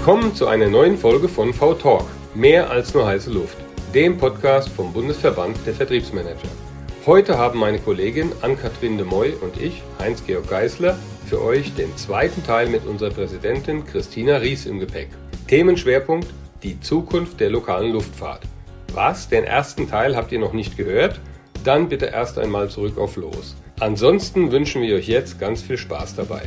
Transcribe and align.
Willkommen 0.00 0.34
zu 0.34 0.46
einer 0.46 0.70
neuen 0.70 0.96
Folge 0.96 1.28
von 1.28 1.52
V-Talk, 1.52 2.06
mehr 2.34 2.70
als 2.70 2.94
nur 2.94 3.06
heiße 3.06 3.30
Luft, 3.30 3.58
dem 3.94 4.16
Podcast 4.16 4.70
vom 4.70 4.94
Bundesverband 4.94 5.58
der 5.66 5.74
Vertriebsmanager. 5.74 6.48
Heute 7.04 7.36
haben 7.36 7.58
meine 7.58 7.78
Kollegin 7.78 8.32
Ann-Kathrin 8.40 8.96
de 8.96 9.04
Moy 9.04 9.34
und 9.42 9.60
ich, 9.60 9.82
Heinz-Georg 9.98 10.48
Geisler, 10.48 10.98
für 11.26 11.42
euch 11.42 11.74
den 11.74 11.94
zweiten 11.98 12.42
Teil 12.42 12.70
mit 12.70 12.86
unserer 12.86 13.10
Präsidentin 13.10 13.84
Christina 13.84 14.38
Ries 14.38 14.64
im 14.64 14.80
Gepäck. 14.80 15.10
Themenschwerpunkt 15.48 16.28
die 16.62 16.80
Zukunft 16.80 17.38
der 17.38 17.50
lokalen 17.50 17.92
Luftfahrt. 17.92 18.44
Was? 18.94 19.28
Den 19.28 19.44
ersten 19.44 19.86
Teil 19.86 20.16
habt 20.16 20.32
ihr 20.32 20.38
noch 20.38 20.54
nicht 20.54 20.78
gehört? 20.78 21.20
Dann 21.62 21.90
bitte 21.90 22.06
erst 22.06 22.38
einmal 22.38 22.70
zurück 22.70 22.96
auf 22.96 23.16
Los. 23.16 23.54
Ansonsten 23.80 24.50
wünschen 24.50 24.80
wir 24.80 24.96
euch 24.96 25.08
jetzt 25.08 25.38
ganz 25.38 25.60
viel 25.60 25.76
Spaß 25.76 26.16
dabei. 26.16 26.44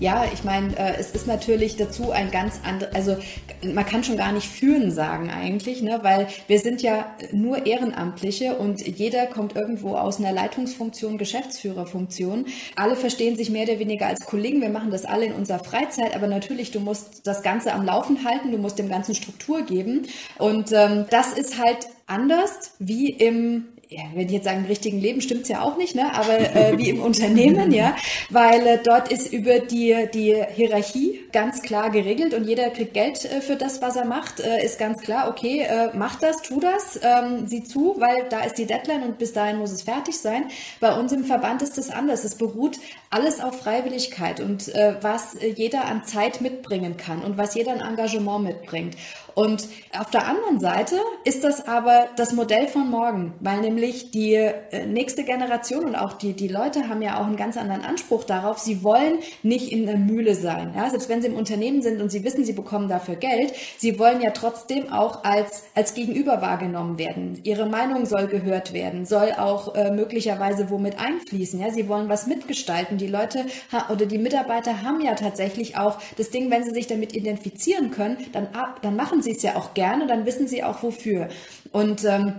Ja, 0.00 0.24
ich 0.32 0.44
meine, 0.44 0.76
äh, 0.76 0.94
es 0.98 1.10
ist 1.10 1.26
natürlich 1.26 1.76
dazu 1.76 2.12
ein 2.12 2.30
ganz 2.30 2.60
anderes, 2.64 2.94
also 2.94 3.16
man 3.62 3.84
kann 3.84 4.04
schon 4.04 4.16
gar 4.16 4.30
nicht 4.30 4.46
führen 4.46 4.92
sagen 4.92 5.28
eigentlich, 5.28 5.82
ne, 5.82 5.98
weil 6.02 6.28
wir 6.46 6.60
sind 6.60 6.82
ja 6.82 7.16
nur 7.32 7.66
Ehrenamtliche 7.66 8.56
und 8.56 8.86
jeder 8.86 9.26
kommt 9.26 9.56
irgendwo 9.56 9.96
aus 9.96 10.18
einer 10.18 10.30
Leitungsfunktion, 10.30 11.18
Geschäftsführerfunktion. 11.18 12.46
Alle 12.76 12.94
verstehen 12.94 13.36
sich 13.36 13.50
mehr 13.50 13.64
oder 13.64 13.80
weniger 13.80 14.06
als 14.06 14.24
Kollegen. 14.24 14.60
Wir 14.60 14.68
machen 14.68 14.92
das 14.92 15.04
alle 15.04 15.26
in 15.26 15.32
unserer 15.32 15.64
Freizeit, 15.64 16.14
aber 16.14 16.28
natürlich, 16.28 16.70
du 16.70 16.78
musst 16.78 17.26
das 17.26 17.42
Ganze 17.42 17.72
am 17.72 17.84
Laufen 17.84 18.24
halten, 18.24 18.52
du 18.52 18.58
musst 18.58 18.78
dem 18.78 18.88
Ganzen 18.88 19.16
Struktur 19.16 19.62
geben 19.62 20.06
und 20.38 20.70
ähm, 20.72 21.06
das 21.10 21.32
ist 21.32 21.58
halt 21.58 21.88
anders 22.06 22.72
wie 22.78 23.10
im 23.10 23.66
ja, 23.90 24.02
wenn 24.14 24.26
ich 24.26 24.32
jetzt 24.32 24.44
sagen, 24.44 24.58
im 24.58 24.66
richtigen 24.66 25.00
Leben 25.00 25.22
stimmt's 25.22 25.48
ja 25.48 25.62
auch 25.62 25.78
nicht, 25.78 25.94
ne? 25.94 26.14
aber 26.14 26.38
äh, 26.38 26.76
wie 26.76 26.90
im 26.90 27.00
Unternehmen, 27.00 27.72
ja, 27.72 27.96
weil 28.28 28.66
äh, 28.66 28.78
dort 28.84 29.10
ist 29.10 29.32
über 29.32 29.60
die, 29.60 29.96
die 30.12 30.36
Hierarchie 30.54 31.20
ganz 31.32 31.62
klar 31.62 31.88
geregelt 31.88 32.34
und 32.34 32.44
jeder 32.46 32.68
kriegt 32.68 32.92
Geld 32.92 33.24
äh, 33.24 33.40
für 33.40 33.56
das, 33.56 33.80
was 33.80 33.96
er 33.96 34.04
macht, 34.04 34.40
äh, 34.40 34.62
ist 34.62 34.78
ganz 34.78 35.00
klar, 35.00 35.30
okay, 35.30 35.60
äh, 35.60 35.88
mach 35.94 36.16
das, 36.16 36.42
tu 36.42 36.60
das, 36.60 37.00
ähm, 37.02 37.46
sieh 37.46 37.64
zu, 37.64 37.96
weil 37.98 38.26
da 38.28 38.40
ist 38.40 38.58
die 38.58 38.66
Deadline 38.66 39.04
und 39.04 39.16
bis 39.16 39.32
dahin 39.32 39.56
muss 39.56 39.72
es 39.72 39.82
fertig 39.82 40.18
sein. 40.18 40.44
Bei 40.80 40.94
uns 40.94 41.12
im 41.12 41.24
Verband 41.24 41.62
ist 41.62 41.78
das 41.78 41.88
anders. 41.88 42.24
Es 42.24 42.34
beruht 42.34 42.78
alles 43.08 43.40
auf 43.40 43.58
Freiwilligkeit 43.60 44.40
und 44.40 44.68
äh, 44.74 44.96
was 45.00 45.36
jeder 45.56 45.86
an 45.86 46.04
Zeit 46.04 46.42
mitbringen 46.42 46.98
kann 46.98 47.22
und 47.22 47.38
was 47.38 47.54
jeder 47.54 47.72
an 47.72 47.80
Engagement 47.80 48.44
mitbringt. 48.44 48.96
Und 49.38 49.68
auf 49.96 50.10
der 50.10 50.26
anderen 50.26 50.58
Seite 50.58 50.96
ist 51.22 51.44
das 51.44 51.68
aber 51.68 52.08
das 52.16 52.32
Modell 52.32 52.66
von 52.66 52.90
morgen, 52.90 53.34
weil 53.38 53.60
nämlich 53.60 54.10
die 54.10 54.34
äh, 54.34 54.84
nächste 54.84 55.22
Generation 55.22 55.84
und 55.84 55.94
auch 55.94 56.14
die, 56.14 56.32
die 56.32 56.48
Leute 56.48 56.88
haben 56.88 57.02
ja 57.02 57.20
auch 57.20 57.26
einen 57.26 57.36
ganz 57.36 57.56
anderen 57.56 57.84
Anspruch 57.84 58.24
darauf. 58.24 58.58
Sie 58.58 58.82
wollen 58.82 59.20
nicht 59.44 59.70
in 59.70 59.86
der 59.86 59.96
Mühle 59.96 60.34
sein. 60.34 60.72
Ja? 60.74 60.90
Selbst 60.90 61.08
wenn 61.08 61.22
sie 61.22 61.28
im 61.28 61.36
Unternehmen 61.36 61.82
sind 61.82 62.02
und 62.02 62.10
sie 62.10 62.24
wissen, 62.24 62.44
sie 62.44 62.52
bekommen 62.52 62.88
dafür 62.88 63.14
Geld, 63.14 63.52
sie 63.76 64.00
wollen 64.00 64.20
ja 64.20 64.32
trotzdem 64.32 64.92
auch 64.92 65.22
als, 65.22 65.62
als 65.76 65.94
Gegenüber 65.94 66.42
wahrgenommen 66.42 66.98
werden. 66.98 67.38
Ihre 67.44 67.66
Meinung 67.66 68.06
soll 68.06 68.26
gehört 68.26 68.72
werden, 68.72 69.06
soll 69.06 69.30
auch 69.38 69.72
äh, 69.76 69.92
möglicherweise 69.92 70.68
womit 70.68 70.98
einfließen. 70.98 71.60
Ja? 71.60 71.70
Sie 71.70 71.88
wollen 71.88 72.08
was 72.08 72.26
mitgestalten. 72.26 72.98
Die 72.98 73.06
Leute 73.06 73.46
oder 73.88 74.06
die 74.06 74.18
Mitarbeiter 74.18 74.82
haben 74.82 75.00
ja 75.00 75.14
tatsächlich 75.14 75.76
auch 75.76 75.98
das 76.16 76.30
Ding, 76.30 76.50
wenn 76.50 76.64
sie 76.64 76.72
sich 76.72 76.88
damit 76.88 77.14
identifizieren 77.14 77.92
können, 77.92 78.16
dann, 78.32 78.48
dann 78.82 78.96
machen 78.96 79.22
sie 79.22 79.27
sie 79.28 79.36
es 79.36 79.42
ja 79.42 79.56
auch 79.56 79.74
gerne, 79.74 80.06
dann 80.06 80.24
wissen 80.24 80.48
sie 80.48 80.64
auch 80.64 80.82
wofür. 80.82 81.28
Und 81.72 82.04
ähm, 82.04 82.34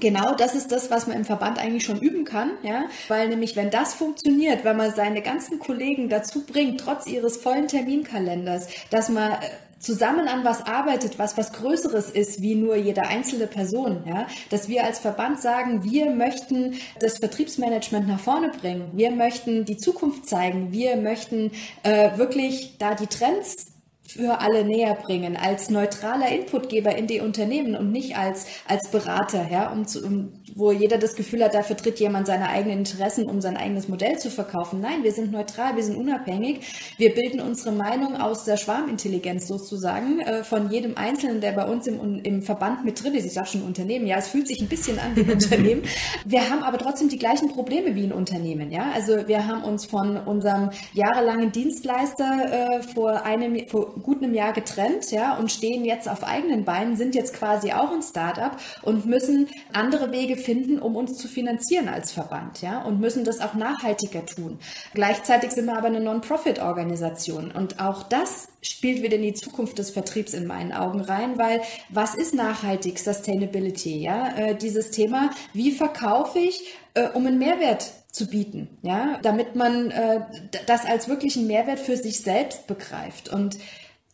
Genau, 0.00 0.34
das 0.34 0.56
ist 0.56 0.72
das, 0.72 0.90
was 0.90 1.06
man 1.06 1.16
im 1.16 1.24
Verband 1.24 1.60
eigentlich 1.60 1.84
schon 1.84 2.00
üben 2.00 2.24
kann, 2.24 2.50
ja, 2.64 2.86
weil 3.06 3.28
nämlich 3.28 3.54
wenn 3.54 3.70
das 3.70 3.94
funktioniert, 3.94 4.64
wenn 4.64 4.76
man 4.76 4.92
seine 4.92 5.22
ganzen 5.22 5.60
Kollegen 5.60 6.08
dazu 6.08 6.44
bringt, 6.44 6.80
trotz 6.80 7.06
ihres 7.06 7.36
vollen 7.36 7.68
Terminkalenders, 7.68 8.66
dass 8.90 9.08
man 9.08 9.30
äh, 9.30 9.36
zusammen 9.78 10.26
an 10.26 10.42
was 10.42 10.66
arbeitet, 10.66 11.20
was 11.20 11.38
was 11.38 11.52
Größeres 11.52 12.10
ist, 12.10 12.42
wie 12.42 12.56
nur 12.56 12.74
jede 12.74 13.02
einzelne 13.02 13.46
Person, 13.46 14.02
ja, 14.04 14.26
dass 14.50 14.68
wir 14.68 14.82
als 14.82 14.98
Verband 14.98 15.40
sagen, 15.40 15.84
wir 15.84 16.10
möchten 16.10 16.74
das 16.98 17.18
Vertriebsmanagement 17.18 18.08
nach 18.08 18.18
vorne 18.18 18.48
bringen, 18.48 18.90
wir 18.94 19.12
möchten 19.12 19.64
die 19.64 19.76
Zukunft 19.76 20.26
zeigen, 20.28 20.72
wir 20.72 20.96
möchten 20.96 21.52
äh, 21.84 22.18
wirklich 22.18 22.78
da 22.78 22.96
die 22.96 23.06
Trends 23.06 23.73
für 24.06 24.40
alle 24.40 24.64
näher 24.64 24.94
bringen, 24.94 25.36
als 25.36 25.70
neutraler 25.70 26.28
Inputgeber 26.28 26.94
in 26.94 27.06
die 27.06 27.20
Unternehmen 27.20 27.74
und 27.74 27.90
nicht 27.90 28.16
als, 28.16 28.46
als 28.68 28.90
Berater, 28.90 29.48
ja, 29.50 29.70
um, 29.72 29.86
zu, 29.86 30.04
um 30.04 30.43
wo 30.54 30.72
jeder 30.72 30.98
das 30.98 31.14
Gefühl 31.14 31.42
hat, 31.42 31.54
da 31.54 31.62
vertritt 31.62 31.98
jemand 32.00 32.26
seine 32.26 32.48
eigenen 32.48 32.78
Interessen, 32.78 33.28
um 33.28 33.40
sein 33.40 33.56
eigenes 33.56 33.88
Modell 33.88 34.18
zu 34.18 34.30
verkaufen. 34.30 34.80
Nein, 34.80 35.02
wir 35.02 35.12
sind 35.12 35.32
neutral, 35.32 35.76
wir 35.76 35.82
sind 35.82 35.96
unabhängig. 35.96 36.60
Wir 36.98 37.14
bilden 37.14 37.40
unsere 37.40 37.72
Meinung 37.72 38.16
aus 38.16 38.44
der 38.44 38.56
Schwarmintelligenz 38.56 39.48
sozusagen 39.48 40.20
äh, 40.20 40.44
von 40.44 40.70
jedem 40.70 40.96
Einzelnen, 40.96 41.40
der 41.40 41.52
bei 41.52 41.64
uns 41.64 41.86
im, 41.86 42.20
im 42.22 42.42
Verband 42.42 42.84
mit 42.84 43.02
drin 43.02 43.14
ist. 43.14 43.24
Ich 43.24 43.32
sage 43.32 43.48
schon 43.48 43.62
Unternehmen, 43.62 44.06
ja, 44.06 44.18
es 44.18 44.28
fühlt 44.28 44.46
sich 44.46 44.60
ein 44.60 44.68
bisschen 44.68 44.98
an 44.98 45.16
wie 45.16 45.22
ein 45.22 45.30
Unternehmen. 45.32 45.82
Wir 46.24 46.50
haben 46.50 46.62
aber 46.62 46.78
trotzdem 46.78 47.08
die 47.08 47.18
gleichen 47.18 47.48
Probleme 47.48 47.94
wie 47.94 48.04
ein 48.04 48.12
Unternehmen, 48.12 48.70
ja. 48.70 48.90
Also 48.94 49.26
wir 49.26 49.46
haben 49.46 49.64
uns 49.64 49.86
von 49.86 50.16
unserem 50.18 50.70
jahrelangen 50.92 51.52
Dienstleister 51.52 52.80
äh, 52.80 52.82
vor 52.82 53.24
einem, 53.24 53.66
vor 53.68 53.94
gut 53.94 54.22
einem 54.22 54.34
Jahr 54.34 54.52
getrennt, 54.52 55.10
ja, 55.10 55.36
und 55.36 55.50
stehen 55.50 55.84
jetzt 55.84 56.08
auf 56.08 56.22
eigenen 56.22 56.64
Beinen, 56.64 56.96
sind 56.96 57.14
jetzt 57.14 57.34
quasi 57.34 57.72
auch 57.72 57.92
ein 57.92 58.02
Startup 58.02 58.56
und 58.82 59.06
müssen 59.06 59.48
andere 59.72 60.12
Wege 60.12 60.33
finden, 60.36 60.78
um 60.78 60.96
uns 60.96 61.16
zu 61.16 61.28
finanzieren 61.28 61.88
als 61.88 62.12
Verband, 62.12 62.62
ja, 62.62 62.82
und 62.82 63.00
müssen 63.00 63.24
das 63.24 63.40
auch 63.40 63.54
nachhaltiger 63.54 64.24
tun. 64.26 64.58
Gleichzeitig 64.94 65.52
sind 65.52 65.66
wir 65.66 65.76
aber 65.76 65.88
eine 65.88 66.00
Non-Profit-Organisation 66.00 67.50
und 67.50 67.80
auch 67.80 68.02
das 68.02 68.48
spielt 68.62 69.02
wieder 69.02 69.16
in 69.16 69.22
die 69.22 69.34
Zukunft 69.34 69.78
des 69.78 69.90
Vertriebs 69.90 70.34
in 70.34 70.46
meinen 70.46 70.72
Augen 70.72 71.00
rein, 71.00 71.38
weil 71.38 71.60
was 71.88 72.14
ist 72.14 72.34
nachhaltig 72.34 72.98
Sustainability, 72.98 73.98
ja, 73.98 74.36
äh, 74.36 74.54
dieses 74.56 74.90
Thema, 74.90 75.30
wie 75.52 75.70
verkaufe 75.70 76.38
ich, 76.38 76.74
äh, 76.94 77.08
um 77.08 77.26
einen 77.26 77.38
Mehrwert 77.38 77.92
zu 78.10 78.28
bieten, 78.28 78.68
ja, 78.82 79.18
damit 79.22 79.56
man 79.56 79.90
äh, 79.90 80.20
das 80.66 80.84
als 80.86 81.08
wirklichen 81.08 81.46
Mehrwert 81.46 81.80
für 81.80 81.96
sich 81.96 82.20
selbst 82.20 82.66
begreift 82.66 83.28
und 83.28 83.58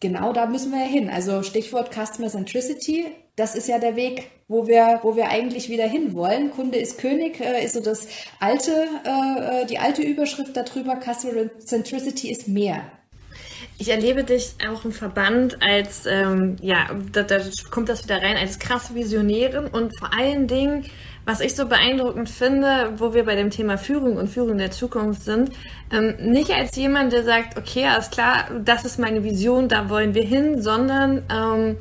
genau 0.01 0.33
da 0.33 0.47
müssen 0.47 0.73
wir 0.73 0.81
ja 0.81 0.87
hin. 0.87 1.11
Also 1.11 1.43
Stichwort 1.43 1.93
Customer 1.95 2.29
Centricity, 2.29 3.07
das 3.41 3.55
ist 3.55 3.69
ja 3.69 3.79
der 3.79 3.97
Weg, 3.97 4.31
wo 4.49 4.67
wir, 4.67 5.01
wo 5.03 5.17
wir 5.17 5.31
eigentlich 5.31 5.71
wieder 5.71 5.89
hinwollen. 5.89 6.51
Kunde 6.51 6.79
ist 6.79 6.99
König, 6.99 7.41
äh, 7.41 7.65
ist 7.65 7.73
so 7.73 7.81
das 7.81 8.07
alte, 8.39 8.87
äh, 9.05 9.63
äh, 9.63 9.67
die 9.67 9.79
alte 9.79 10.03
Überschrift 10.03 10.55
darüber. 10.55 10.99
Customer 11.01 11.49
Centricity 11.59 12.31
ist 12.31 12.49
mehr. 12.49 12.83
Ich 13.79 13.89
erlebe 13.89 14.25
dich 14.25 14.57
auch 14.71 14.85
im 14.85 14.93
Verband 14.93 15.63
als, 15.63 16.05
ähm, 16.05 16.57
ja, 16.61 16.91
da, 17.13 17.23
da 17.23 17.41
kommt 17.71 17.89
das 17.89 18.05
wieder 18.05 18.21
rein, 18.21 18.37
als 18.37 18.59
krass 18.59 18.95
Visionärin 18.95 19.69
und 19.69 19.99
vor 19.99 20.13
allen 20.13 20.47
Dingen, 20.47 20.85
was 21.25 21.41
ich 21.41 21.55
so 21.55 21.67
beeindruckend 21.67 22.29
finde, 22.29 22.93
wo 22.99 23.15
wir 23.15 23.25
bei 23.25 23.37
dem 23.37 23.49
Thema 23.49 23.79
Führung 23.79 24.19
und 24.19 24.29
Führung 24.29 24.59
der 24.59 24.71
Zukunft 24.71 25.23
sind, 25.23 25.53
ähm, 25.91 26.15
nicht 26.21 26.51
als 26.51 26.77
jemand, 26.77 27.15
der 27.15 27.25
sagt, 27.25 27.57
okay, 27.57 27.87
alles 27.87 28.11
klar, 28.11 28.51
das 28.63 28.85
ist 28.85 28.99
meine 28.99 29.25
Vision, 29.25 29.69
da 29.69 29.89
wollen 29.89 30.15
wir 30.15 30.25
hin, 30.25 30.61
sondern 30.61 31.23
ähm, 31.31 31.77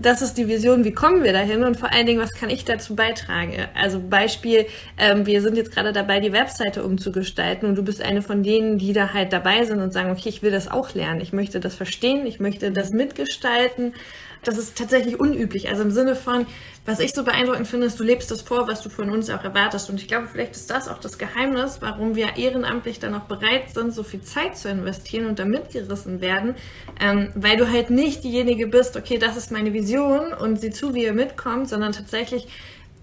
das 0.00 0.22
ist 0.22 0.38
die 0.38 0.48
Vision, 0.48 0.84
wie 0.84 0.92
kommen 0.92 1.22
wir 1.22 1.32
dahin? 1.32 1.62
Und 1.62 1.76
vor 1.76 1.92
allen 1.92 2.06
Dingen, 2.06 2.20
was 2.20 2.32
kann 2.32 2.50
ich 2.50 2.64
dazu 2.64 2.96
beitragen? 2.96 3.52
Also 3.74 4.00
Beispiel, 4.00 4.66
ähm, 4.98 5.26
wir 5.26 5.42
sind 5.42 5.56
jetzt 5.56 5.72
gerade 5.72 5.92
dabei, 5.92 6.20
die 6.20 6.32
Webseite 6.32 6.82
umzugestalten. 6.82 7.68
Und 7.68 7.76
du 7.76 7.82
bist 7.82 8.02
eine 8.02 8.22
von 8.22 8.42
denen, 8.42 8.78
die 8.78 8.92
da 8.92 9.12
halt 9.12 9.32
dabei 9.32 9.64
sind 9.64 9.80
und 9.80 9.92
sagen, 9.92 10.10
okay, 10.10 10.28
ich 10.28 10.42
will 10.42 10.50
das 10.50 10.70
auch 10.70 10.94
lernen, 10.94 11.20
ich 11.20 11.32
möchte 11.32 11.60
das 11.60 11.74
verstehen, 11.74 12.26
ich 12.26 12.40
möchte 12.40 12.70
das 12.70 12.90
mitgestalten 12.90 13.94
das 14.42 14.58
ist 14.58 14.76
tatsächlich 14.76 15.20
unüblich. 15.20 15.68
Also 15.68 15.82
im 15.82 15.90
Sinne 15.90 16.16
von, 16.16 16.46
was 16.86 17.00
ich 17.00 17.12
so 17.12 17.24
beeindruckend 17.24 17.68
finde, 17.68 17.86
ist, 17.86 18.00
du 18.00 18.04
lebst 18.04 18.30
das 18.30 18.40
vor, 18.40 18.68
was 18.68 18.82
du 18.82 18.88
von 18.88 19.10
uns 19.10 19.28
auch 19.30 19.44
erwartest. 19.44 19.90
Und 19.90 20.00
ich 20.00 20.08
glaube, 20.08 20.28
vielleicht 20.30 20.56
ist 20.56 20.70
das 20.70 20.88
auch 20.88 20.98
das 20.98 21.18
Geheimnis, 21.18 21.78
warum 21.80 22.16
wir 22.16 22.36
ehrenamtlich 22.36 22.98
dann 22.98 23.14
auch 23.14 23.24
bereit 23.24 23.70
sind, 23.70 23.92
so 23.92 24.02
viel 24.02 24.22
Zeit 24.22 24.56
zu 24.56 24.68
investieren 24.68 25.26
und 25.26 25.38
da 25.38 25.44
mitgerissen 25.44 26.20
werden. 26.20 26.54
Ähm, 27.00 27.30
weil 27.34 27.56
du 27.56 27.70
halt 27.70 27.90
nicht 27.90 28.24
diejenige 28.24 28.66
bist, 28.66 28.96
okay, 28.96 29.18
das 29.18 29.36
ist 29.36 29.52
meine 29.52 29.72
Vision 29.72 30.32
und 30.32 30.60
sieh 30.60 30.70
zu, 30.70 30.94
wie 30.94 31.04
ihr 31.04 31.12
mitkommt, 31.12 31.68
sondern 31.68 31.92
tatsächlich 31.92 32.48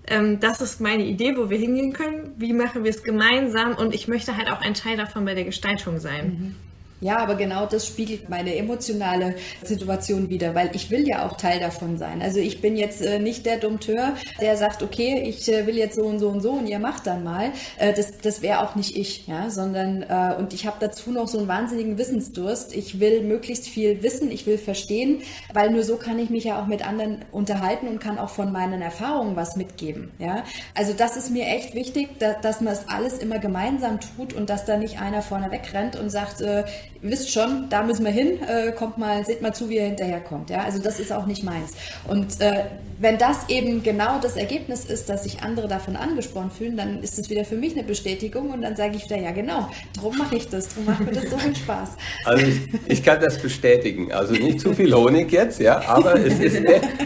ähm, 0.09 0.39
das 0.39 0.61
ist 0.61 0.79
meine 0.79 1.03
Idee, 1.03 1.35
wo 1.35 1.49
wir 1.49 1.57
hingehen 1.57 1.93
können. 1.93 2.33
Wie 2.37 2.53
machen 2.53 2.83
wir 2.83 2.91
es 2.91 3.03
gemeinsam? 3.03 3.75
Und 3.75 3.93
ich 3.93 4.07
möchte 4.07 4.37
halt 4.37 4.49
auch 4.49 4.61
ein 4.61 4.73
Teil 4.73 4.95
davon 4.95 5.25
bei 5.25 5.33
der 5.33 5.43
Gestaltung 5.43 5.99
sein. 5.99 6.25
Mhm. 6.27 6.55
Ja, 6.99 7.17
aber 7.19 7.35
genau 7.35 7.67
das 7.67 7.85
spiegelt 7.85 8.27
meine 8.27 8.55
emotionale 8.55 9.35
Situation 9.63 10.29
wieder, 10.29 10.55
weil 10.55 10.71
ich 10.73 10.89
will 10.89 11.07
ja 11.07 11.27
auch 11.27 11.37
Teil 11.37 11.59
davon 11.59 11.99
sein. 11.99 12.23
Also 12.23 12.39
ich 12.39 12.59
bin 12.59 12.75
jetzt 12.75 13.03
äh, 13.03 13.19
nicht 13.19 13.45
der 13.45 13.57
Dompteur, 13.57 14.15
der 14.41 14.57
sagt, 14.57 14.81
okay, 14.81 15.21
ich 15.27 15.47
äh, 15.47 15.67
will 15.67 15.77
jetzt 15.77 15.95
so 15.95 16.01
und 16.03 16.17
so 16.17 16.29
und 16.29 16.41
so 16.41 16.53
und 16.53 16.65
ihr 16.65 16.79
macht 16.79 17.05
dann 17.05 17.23
mal. 17.23 17.51
Äh, 17.77 17.93
das 17.93 18.17
das 18.17 18.41
wäre 18.41 18.61
auch 18.61 18.75
nicht 18.75 18.97
ich, 18.97 19.27
ja, 19.27 19.51
sondern 19.51 20.01
äh, 20.01 20.35
und 20.39 20.53
ich 20.53 20.65
habe 20.65 20.77
dazu 20.79 21.11
noch 21.11 21.27
so 21.27 21.37
einen 21.37 21.47
wahnsinnigen 21.47 21.99
Wissensdurst. 21.99 22.75
Ich 22.75 22.99
will 22.99 23.21
möglichst 23.21 23.67
viel 23.67 24.01
wissen, 24.01 24.31
ich 24.31 24.47
will 24.47 24.57
verstehen, 24.57 25.21
weil 25.53 25.69
nur 25.69 25.83
so 25.83 25.97
kann 25.97 26.17
ich 26.17 26.31
mich 26.31 26.45
ja 26.45 26.59
auch 26.59 26.65
mit 26.65 26.87
anderen 26.87 27.25
unterhalten 27.31 27.87
und 27.87 27.99
kann 27.99 28.17
auch 28.17 28.29
von 28.29 28.51
meinen 28.51 28.81
Erfahrungen 28.81 29.35
was 29.35 29.55
mitgeben, 29.55 30.11
ja. 30.17 30.43
Also 30.73 30.93
das 30.93 31.15
ist 31.15 31.29
mir 31.29 31.45
echt 31.45 31.75
wichtig, 31.75 32.17
dass, 32.17 32.41
dass 32.41 32.61
man 32.61 32.73
es 32.73 32.87
alles 32.87 33.19
immer 33.19 33.37
gemeinsam 33.37 33.99
tut 33.99 34.33
und 34.33 34.49
dass 34.49 34.65
da 34.65 34.77
nicht 34.77 34.99
einer 34.99 35.21
vorne 35.21 35.51
wegrennt 35.51 35.95
und 35.95 36.09
sagt, 36.09 36.41
äh, 36.41 36.63
ihr 37.01 37.11
wisst 37.11 37.31
schon, 37.31 37.69
da 37.69 37.83
müssen 37.83 38.05
wir 38.05 38.11
hin, 38.11 38.39
äh, 38.43 38.71
kommt 38.71 38.97
mal, 38.97 39.25
seht 39.25 39.41
mal 39.41 39.53
zu, 39.53 39.69
wie 39.69 39.77
er 39.77 39.87
hinterherkommt. 39.87 40.49
Ja? 40.49 40.63
Also 40.63 40.79
das 40.79 40.99
ist 40.99 41.11
auch 41.11 41.25
nicht 41.25 41.43
meins. 41.43 41.73
Und 42.07 42.39
äh, 42.41 42.63
wenn 42.99 43.17
das 43.17 43.49
eben 43.49 43.83
genau 43.83 44.19
das 44.19 44.35
Ergebnis 44.35 44.85
ist, 44.85 45.07
dass 45.09 45.23
sich 45.23 45.41
andere 45.41 45.67
davon 45.67 45.95
angesprochen 45.95 46.49
fühlen, 46.49 46.77
dann 46.77 47.03
ist 47.03 47.19
es 47.19 47.29
wieder 47.29 47.45
für 47.45 47.55
mich 47.55 47.73
eine 47.73 47.83
Bestätigung 47.83 48.49
und 48.49 48.63
dann 48.63 48.75
sage 48.75 48.95
ich 48.95 49.05
wieder, 49.05 49.17
ja 49.17 49.31
genau, 49.31 49.69
darum 49.95 50.17
mache 50.17 50.35
ich 50.35 50.49
das, 50.49 50.69
darum 50.69 50.85
macht 50.85 51.01
mir 51.01 51.11
das 51.11 51.29
so 51.29 51.37
viel 51.37 51.55
Spaß. 51.55 51.89
Also 52.25 52.45
ich, 52.45 52.59
ich, 52.87 53.03
kann 53.03 53.21
das 53.21 53.37
bestätigen. 53.37 54.11
Also 54.11 54.33
nicht 54.33 54.59
zu 54.59 54.73
viel 54.73 54.93
Honig 54.93 55.31
jetzt, 55.31 55.59
ja, 55.59 55.87
aber 55.87 56.15
es 56.15 56.39
ist, 56.39 56.57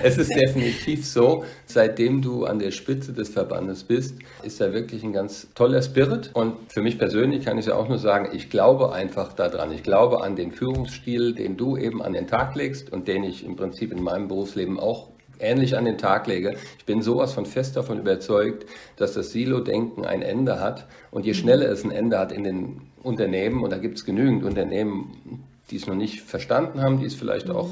es 0.01 0.17
ist 0.17 0.33
definitiv 0.33 1.05
so, 1.05 1.43
seitdem 1.65 2.21
du 2.21 2.45
an 2.45 2.59
der 2.59 2.71
Spitze 2.71 3.11
des 3.11 3.29
Verbandes 3.29 3.83
bist, 3.83 4.15
ist 4.43 4.61
da 4.61 4.73
wirklich 4.73 5.03
ein 5.03 5.13
ganz 5.13 5.47
toller 5.55 5.81
Spirit. 5.81 6.31
Und 6.33 6.55
für 6.71 6.81
mich 6.81 6.97
persönlich 6.97 7.43
kann 7.43 7.57
ich 7.57 7.65
ja 7.65 7.75
auch 7.75 7.89
nur 7.89 7.99
sagen, 7.99 8.29
ich 8.33 8.49
glaube 8.49 8.93
einfach 8.93 9.33
daran. 9.33 9.70
Ich 9.73 9.83
glaube 9.83 10.23
an 10.23 10.35
den 10.35 10.51
Führungsstil, 10.51 11.33
den 11.33 11.57
du 11.57 11.77
eben 11.77 12.01
an 12.01 12.13
den 12.13 12.27
Tag 12.27 12.55
legst 12.55 12.91
und 12.91 13.07
den 13.07 13.23
ich 13.23 13.45
im 13.45 13.55
Prinzip 13.55 13.91
in 13.91 14.03
meinem 14.03 14.27
Berufsleben 14.27 14.79
auch 14.79 15.09
ähnlich 15.39 15.77
an 15.77 15.85
den 15.85 15.97
Tag 15.97 16.27
lege. 16.27 16.55
Ich 16.77 16.85
bin 16.85 17.01
sowas 17.01 17.33
von 17.33 17.45
fest 17.45 17.75
davon 17.75 17.99
überzeugt, 17.99 18.65
dass 18.97 19.13
das 19.13 19.31
Silo-Denken 19.31 20.05
ein 20.05 20.21
Ende 20.21 20.59
hat. 20.59 20.87
Und 21.09 21.25
je 21.25 21.33
schneller 21.33 21.69
es 21.69 21.83
ein 21.83 21.91
Ende 21.91 22.19
hat 22.19 22.31
in 22.31 22.43
den 22.43 22.81
Unternehmen, 23.03 23.63
und 23.63 23.71
da 23.71 23.77
gibt 23.77 23.97
es 23.97 24.05
genügend 24.05 24.43
Unternehmen, 24.43 25.43
die 25.69 25.77
es 25.77 25.87
noch 25.87 25.95
nicht 25.95 26.21
verstanden 26.21 26.81
haben, 26.81 26.99
die 26.99 27.05
es 27.05 27.15
vielleicht 27.15 27.47
mhm. 27.47 27.55
auch 27.55 27.69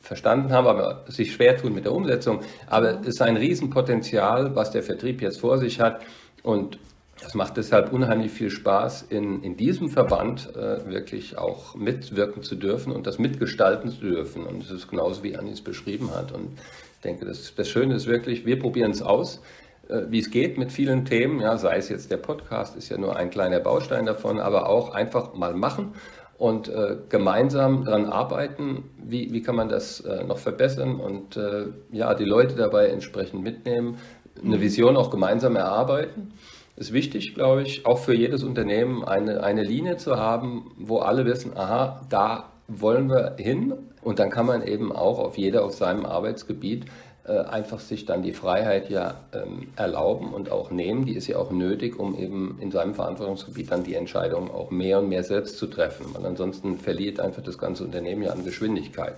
verstanden 0.00 0.52
haben, 0.52 0.66
aber 0.66 1.04
sich 1.08 1.32
schwer 1.32 1.56
tun 1.56 1.74
mit 1.74 1.84
der 1.84 1.92
Umsetzung. 1.92 2.40
Aber 2.66 3.00
es 3.00 3.06
ist 3.06 3.22
ein 3.22 3.36
Riesenpotenzial, 3.36 4.54
was 4.56 4.70
der 4.70 4.82
Vertrieb 4.82 5.22
jetzt 5.22 5.40
vor 5.40 5.58
sich 5.58 5.80
hat. 5.80 6.02
Und 6.42 6.78
es 7.26 7.34
macht 7.34 7.56
deshalb 7.56 7.92
unheimlich 7.92 8.32
viel 8.32 8.50
Spaß, 8.50 9.06
in, 9.10 9.42
in 9.42 9.56
diesem 9.56 9.88
Verband 9.88 10.54
äh, 10.56 10.86
wirklich 10.88 11.38
auch 11.38 11.74
mitwirken 11.74 12.42
zu 12.42 12.56
dürfen 12.56 12.92
und 12.92 13.06
das 13.06 13.18
mitgestalten 13.18 13.90
zu 13.90 14.00
dürfen. 14.00 14.44
Und 14.44 14.62
es 14.62 14.70
ist 14.70 14.88
genauso, 14.88 15.22
wie 15.22 15.36
Anis 15.36 15.60
beschrieben 15.60 16.10
hat. 16.14 16.32
Und 16.32 16.58
ich 16.94 17.00
denke, 17.02 17.26
das, 17.26 17.54
das 17.54 17.68
Schöne 17.68 17.94
ist 17.94 18.06
wirklich, 18.06 18.46
wir 18.46 18.58
probieren 18.58 18.90
es 18.90 19.02
aus, 19.02 19.42
äh, 19.88 20.02
wie 20.08 20.18
es 20.18 20.30
geht 20.30 20.58
mit 20.58 20.72
vielen 20.72 21.04
Themen. 21.04 21.40
Ja, 21.40 21.56
sei 21.58 21.76
es 21.76 21.88
jetzt 21.88 22.10
der 22.10 22.16
Podcast, 22.16 22.76
ist 22.76 22.88
ja 22.88 22.98
nur 22.98 23.16
ein 23.16 23.30
kleiner 23.30 23.60
Baustein 23.60 24.06
davon, 24.06 24.40
aber 24.40 24.68
auch 24.68 24.94
einfach 24.94 25.34
mal 25.34 25.54
machen 25.54 25.94
und 26.40 26.68
äh, 26.68 26.96
gemeinsam 27.10 27.84
daran 27.84 28.06
arbeiten, 28.06 28.84
wie, 28.96 29.30
wie 29.30 29.42
kann 29.42 29.56
man 29.56 29.68
das 29.68 30.00
äh, 30.00 30.24
noch 30.24 30.38
verbessern 30.38 30.98
und 30.98 31.36
äh, 31.36 31.66
ja, 31.92 32.14
die 32.14 32.24
Leute 32.24 32.54
dabei 32.56 32.86
entsprechend 32.86 33.42
mitnehmen, 33.42 33.98
eine 34.42 34.58
Vision 34.58 34.96
auch 34.96 35.10
gemeinsam 35.10 35.56
erarbeiten. 35.56 36.32
Ist 36.80 36.94
wichtig, 36.94 37.34
glaube 37.34 37.60
ich, 37.60 37.84
auch 37.84 37.98
für 37.98 38.14
jedes 38.14 38.42
Unternehmen 38.42 39.04
eine, 39.04 39.44
eine 39.44 39.62
Linie 39.62 39.98
zu 39.98 40.16
haben, 40.16 40.70
wo 40.78 41.00
alle 41.00 41.26
wissen, 41.26 41.54
aha, 41.54 42.00
da 42.08 42.48
wollen 42.68 43.10
wir 43.10 43.36
hin 43.36 43.74
und 44.00 44.18
dann 44.18 44.30
kann 44.30 44.46
man 44.46 44.66
eben 44.66 44.90
auch 44.90 45.18
auf 45.18 45.36
jeder 45.36 45.62
auf 45.62 45.74
seinem 45.74 46.06
Arbeitsgebiet 46.06 46.86
äh, 47.26 47.32
einfach 47.32 47.80
sich 47.80 48.06
dann 48.06 48.22
die 48.22 48.32
Freiheit 48.32 48.88
ja 48.88 49.16
ähm, 49.34 49.68
erlauben 49.76 50.32
und 50.32 50.50
auch 50.50 50.70
nehmen. 50.70 51.04
Die 51.04 51.16
ist 51.16 51.26
ja 51.26 51.36
auch 51.36 51.50
nötig, 51.50 51.98
um 51.98 52.18
eben 52.18 52.56
in 52.62 52.70
seinem 52.70 52.94
Verantwortungsgebiet 52.94 53.70
dann 53.70 53.84
die 53.84 53.94
Entscheidungen 53.94 54.50
auch 54.50 54.70
mehr 54.70 55.00
und 55.00 55.10
mehr 55.10 55.22
selbst 55.22 55.58
zu 55.58 55.66
treffen. 55.66 56.06
Weil 56.14 56.24
ansonsten 56.24 56.78
verliert 56.78 57.20
einfach 57.20 57.42
das 57.42 57.58
ganze 57.58 57.84
Unternehmen 57.84 58.22
ja 58.22 58.30
an 58.30 58.42
Geschwindigkeit. 58.42 59.16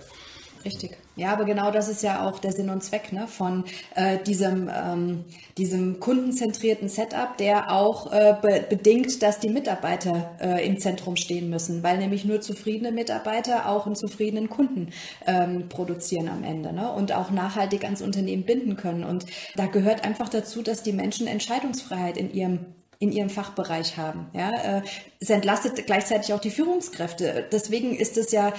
Richtig. 0.65 0.97
Ja, 1.15 1.31
aber 1.33 1.45
genau 1.45 1.69
das 1.71 1.89
ist 1.89 2.01
ja 2.01 2.27
auch 2.27 2.39
der 2.39 2.51
Sinn 2.53 2.69
und 2.69 2.83
Zweck 2.83 3.11
ne, 3.11 3.27
von 3.27 3.65
äh, 3.95 4.17
diesem, 4.17 4.69
ähm, 4.73 5.25
diesem 5.57 5.99
kundenzentrierten 5.99 6.89
Setup, 6.89 7.37
der 7.37 7.71
auch 7.71 8.11
äh, 8.11 8.35
be 8.41 8.65
bedingt, 8.67 9.21
dass 9.21 9.39
die 9.39 9.49
Mitarbeiter 9.49 10.31
äh, 10.41 10.65
im 10.65 10.79
Zentrum 10.79 11.15
stehen 11.15 11.49
müssen, 11.49 11.83
weil 11.83 11.97
nämlich 11.97 12.25
nur 12.25 12.41
zufriedene 12.41 12.91
Mitarbeiter 12.91 13.69
auch 13.69 13.85
einen 13.85 13.95
zufriedenen 13.95 14.49
Kunden 14.49 14.91
ähm, 15.27 15.69
produzieren 15.69 16.29
am 16.29 16.43
Ende 16.43 16.73
ne, 16.73 16.91
und 16.91 17.11
auch 17.11 17.29
nachhaltig 17.29 17.83
ans 17.83 18.01
Unternehmen 18.01 18.43
binden 18.43 18.75
können. 18.75 19.03
Und 19.03 19.25
da 19.55 19.67
gehört 19.67 20.03
einfach 20.03 20.29
dazu, 20.29 20.63
dass 20.63 20.81
die 20.81 20.93
Menschen 20.93 21.27
Entscheidungsfreiheit 21.27 22.17
in 22.17 22.33
ihrem 22.33 22.59
in 22.99 23.11
ihrem 23.11 23.29
Fachbereich 23.29 23.97
haben. 23.97 24.27
Ja, 24.31 24.77
äh, 24.77 24.81
es 25.19 25.29
entlastet 25.29 25.85
gleichzeitig 25.85 26.33
auch 26.33 26.39
die 26.39 26.51
Führungskräfte. 26.51 27.45
Deswegen 27.51 27.93
ist 27.93 28.17
es 28.17 28.31
ja 28.31 28.53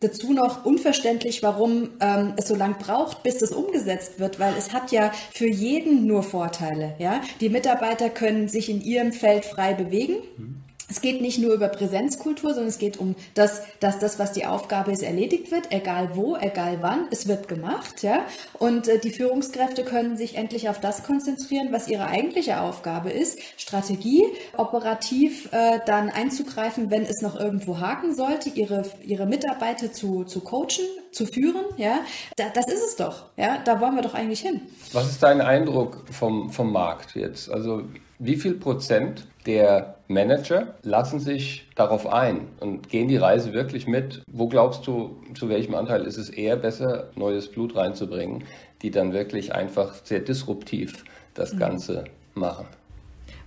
Dazu 0.00 0.32
noch 0.32 0.64
unverständlich, 0.64 1.42
warum 1.42 1.90
ähm, 2.00 2.34
es 2.36 2.46
so 2.46 2.54
lang 2.54 2.78
braucht, 2.78 3.24
bis 3.24 3.38
das 3.38 3.50
umgesetzt 3.50 4.20
wird, 4.20 4.38
weil 4.38 4.54
es 4.56 4.72
hat 4.72 4.92
ja 4.92 5.10
für 5.32 5.48
jeden 5.48 6.06
nur 6.06 6.22
Vorteile. 6.22 6.94
Ja? 6.98 7.20
Die 7.40 7.48
Mitarbeiter 7.48 8.08
können 8.08 8.48
sich 8.48 8.68
in 8.68 8.80
ihrem 8.80 9.12
Feld 9.12 9.44
frei 9.44 9.74
bewegen. 9.74 10.18
Mhm 10.36 10.67
es 10.88 11.02
geht 11.02 11.20
nicht 11.20 11.38
nur 11.38 11.52
über 11.52 11.68
Präsenzkultur, 11.68 12.50
sondern 12.50 12.68
es 12.68 12.78
geht 12.78 12.96
um 12.96 13.14
das, 13.34 13.62
dass 13.80 13.98
das, 13.98 14.18
was 14.18 14.32
die 14.32 14.46
Aufgabe 14.46 14.90
ist, 14.90 15.02
erledigt 15.02 15.50
wird, 15.50 15.70
egal 15.70 16.10
wo, 16.14 16.36
egal 16.36 16.78
wann, 16.80 17.06
es 17.10 17.28
wird 17.28 17.46
gemacht, 17.46 18.02
ja. 18.02 18.24
Und 18.54 18.88
äh, 18.88 18.98
die 18.98 19.10
Führungskräfte 19.10 19.84
können 19.84 20.16
sich 20.16 20.36
endlich 20.36 20.68
auf 20.68 20.80
das 20.80 21.04
konzentrieren, 21.04 21.68
was 21.72 21.88
ihre 21.88 22.06
eigentliche 22.06 22.60
Aufgabe 22.60 23.10
ist, 23.10 23.38
Strategie, 23.58 24.24
operativ 24.56 25.52
äh, 25.52 25.80
dann 25.84 26.08
einzugreifen, 26.08 26.90
wenn 26.90 27.02
es 27.02 27.20
noch 27.20 27.38
irgendwo 27.38 27.78
haken 27.80 28.14
sollte, 28.14 28.48
ihre, 28.48 28.84
ihre 29.04 29.26
Mitarbeiter 29.26 29.92
zu, 29.92 30.24
zu 30.24 30.40
coachen, 30.40 30.86
zu 31.12 31.26
führen, 31.26 31.64
ja. 31.76 32.00
Da, 32.36 32.44
das 32.54 32.66
ist 32.66 32.84
es 32.86 32.96
doch, 32.96 33.26
ja. 33.36 33.58
Da 33.64 33.80
wollen 33.80 33.94
wir 33.94 34.02
doch 34.02 34.14
eigentlich 34.14 34.40
hin. 34.40 34.62
Was 34.92 35.10
ist 35.10 35.22
dein 35.22 35.42
Eindruck 35.42 36.04
vom, 36.10 36.50
vom 36.50 36.72
Markt 36.72 37.14
jetzt? 37.14 37.50
Also, 37.50 37.82
wie 38.18 38.36
viel 38.36 38.54
Prozent 38.54 39.26
der 39.46 39.96
Manager 40.08 40.74
lassen 40.82 41.20
sich 41.20 41.68
darauf 41.74 42.06
ein 42.06 42.48
und 42.60 42.88
gehen 42.88 43.08
die 43.08 43.16
Reise 43.16 43.52
wirklich 43.52 43.86
mit. 43.86 44.22
Wo 44.30 44.48
glaubst 44.48 44.86
du, 44.86 45.16
zu 45.34 45.48
welchem 45.48 45.74
Anteil 45.74 46.04
ist 46.04 46.16
es 46.16 46.30
eher 46.30 46.56
besser, 46.56 47.10
neues 47.14 47.48
Blut 47.48 47.76
reinzubringen, 47.76 48.44
die 48.82 48.90
dann 48.90 49.12
wirklich 49.12 49.54
einfach 49.54 49.94
sehr 50.04 50.20
disruptiv 50.20 51.04
das 51.34 51.52
mhm. 51.52 51.58
Ganze 51.58 52.04
machen? 52.34 52.66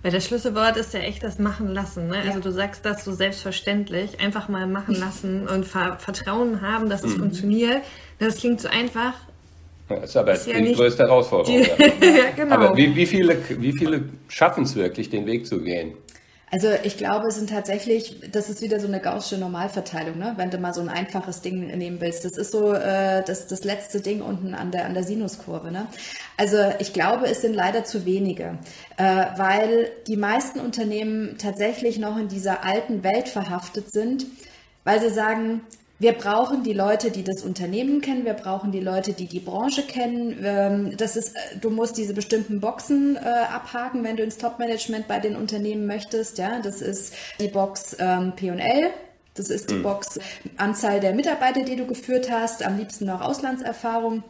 Weil 0.02 0.10
das 0.10 0.26
Schlüsselwort 0.26 0.76
ist 0.76 0.94
ja 0.94 1.00
echt 1.00 1.22
das 1.22 1.38
Machen 1.38 1.68
lassen. 1.68 2.08
Ne? 2.08 2.16
Also 2.16 2.28
ja. 2.28 2.34
Also 2.34 2.48
du 2.48 2.52
sagst 2.52 2.84
das 2.84 3.04
so 3.04 3.12
selbstverständlich, 3.12 4.20
einfach 4.20 4.48
mal 4.48 4.66
machen 4.66 4.94
lassen 4.98 5.48
und 5.48 5.64
Vertrauen 5.64 6.60
haben, 6.60 6.88
dass 6.88 7.04
es 7.04 7.16
mhm. 7.16 7.20
funktioniert. 7.20 7.82
Das 8.18 8.36
klingt 8.36 8.60
so 8.60 8.68
einfach, 8.68 9.14
das 10.00 10.10
ist 10.10 10.16
aber 10.16 10.32
ist 10.32 10.46
ja 10.46 10.60
die 10.60 10.74
größte 10.74 11.04
Herausforderung. 11.04 11.62
Die, 11.62 12.06
ja, 12.06 12.30
genau. 12.34 12.54
Aber 12.54 12.76
wie, 12.76 12.94
wie 12.94 13.06
viele, 13.06 13.36
wie 13.58 13.72
viele 13.72 14.04
schaffen 14.28 14.64
es 14.64 14.74
wirklich, 14.74 15.10
den 15.10 15.26
Weg 15.26 15.46
zu 15.46 15.60
gehen? 15.60 15.94
Also 16.52 16.68
ich 16.82 16.98
glaube, 16.98 17.28
es 17.28 17.36
sind 17.36 17.48
tatsächlich, 17.48 18.20
das 18.30 18.50
ist 18.50 18.60
wieder 18.60 18.78
so 18.78 18.86
eine 18.86 19.00
gaußsche 19.00 19.38
Normalverteilung, 19.38 20.18
ne? 20.18 20.34
wenn 20.36 20.50
du 20.50 20.58
mal 20.58 20.74
so 20.74 20.82
ein 20.82 20.90
einfaches 20.90 21.40
Ding 21.40 21.66
nehmen 21.78 21.98
willst. 22.02 22.26
Das 22.26 22.36
ist 22.36 22.52
so 22.52 22.74
äh, 22.74 23.24
das, 23.24 23.46
das 23.46 23.64
letzte 23.64 24.02
Ding 24.02 24.20
unten 24.20 24.52
an 24.52 24.70
der, 24.70 24.84
an 24.84 24.92
der 24.92 25.02
Sinuskurve. 25.02 25.72
Ne? 25.72 25.86
Also 26.36 26.58
ich 26.78 26.92
glaube, 26.92 27.24
es 27.24 27.40
sind 27.40 27.54
leider 27.54 27.84
zu 27.84 28.04
wenige, 28.04 28.58
äh, 28.98 29.24
weil 29.38 29.92
die 30.06 30.18
meisten 30.18 30.60
Unternehmen 30.60 31.36
tatsächlich 31.38 31.98
noch 31.98 32.18
in 32.18 32.28
dieser 32.28 32.62
alten 32.66 33.02
Welt 33.02 33.30
verhaftet 33.30 33.90
sind, 33.90 34.26
weil 34.84 35.00
sie 35.00 35.08
sagen, 35.08 35.62
wir 36.02 36.12
brauchen 36.14 36.64
die 36.64 36.72
Leute, 36.72 37.12
die 37.12 37.22
das 37.22 37.42
Unternehmen 37.42 38.00
kennen. 38.00 38.24
Wir 38.24 38.34
brauchen 38.34 38.72
die 38.72 38.80
Leute, 38.80 39.12
die 39.12 39.26
die 39.26 39.38
Branche 39.38 39.82
kennen. 39.86 40.36
Ähm, 40.44 40.96
das 40.96 41.14
ist, 41.14 41.36
äh, 41.36 41.58
du 41.60 41.70
musst 41.70 41.96
diese 41.96 42.12
bestimmten 42.12 42.60
Boxen 42.60 43.14
äh, 43.14 43.20
abhaken, 43.20 44.02
wenn 44.02 44.16
du 44.16 44.24
ins 44.24 44.36
Top-Management 44.36 45.06
bei 45.06 45.20
den 45.20 45.36
Unternehmen 45.36 45.86
möchtest. 45.86 46.38
Ja, 46.38 46.60
das 46.60 46.82
ist 46.82 47.14
die 47.38 47.46
Box 47.46 47.96
ähm, 48.00 48.32
P&L. 48.34 48.90
Das 49.34 49.48
ist 49.48 49.70
die 49.70 49.74
mhm. 49.74 49.84
Box 49.84 50.18
Anzahl 50.56 50.98
der 50.98 51.14
Mitarbeiter, 51.14 51.62
die 51.62 51.76
du 51.76 51.86
geführt 51.86 52.30
hast. 52.32 52.64
Am 52.64 52.78
liebsten 52.78 53.06
noch 53.06 53.20
Auslandserfahrung. 53.20 54.24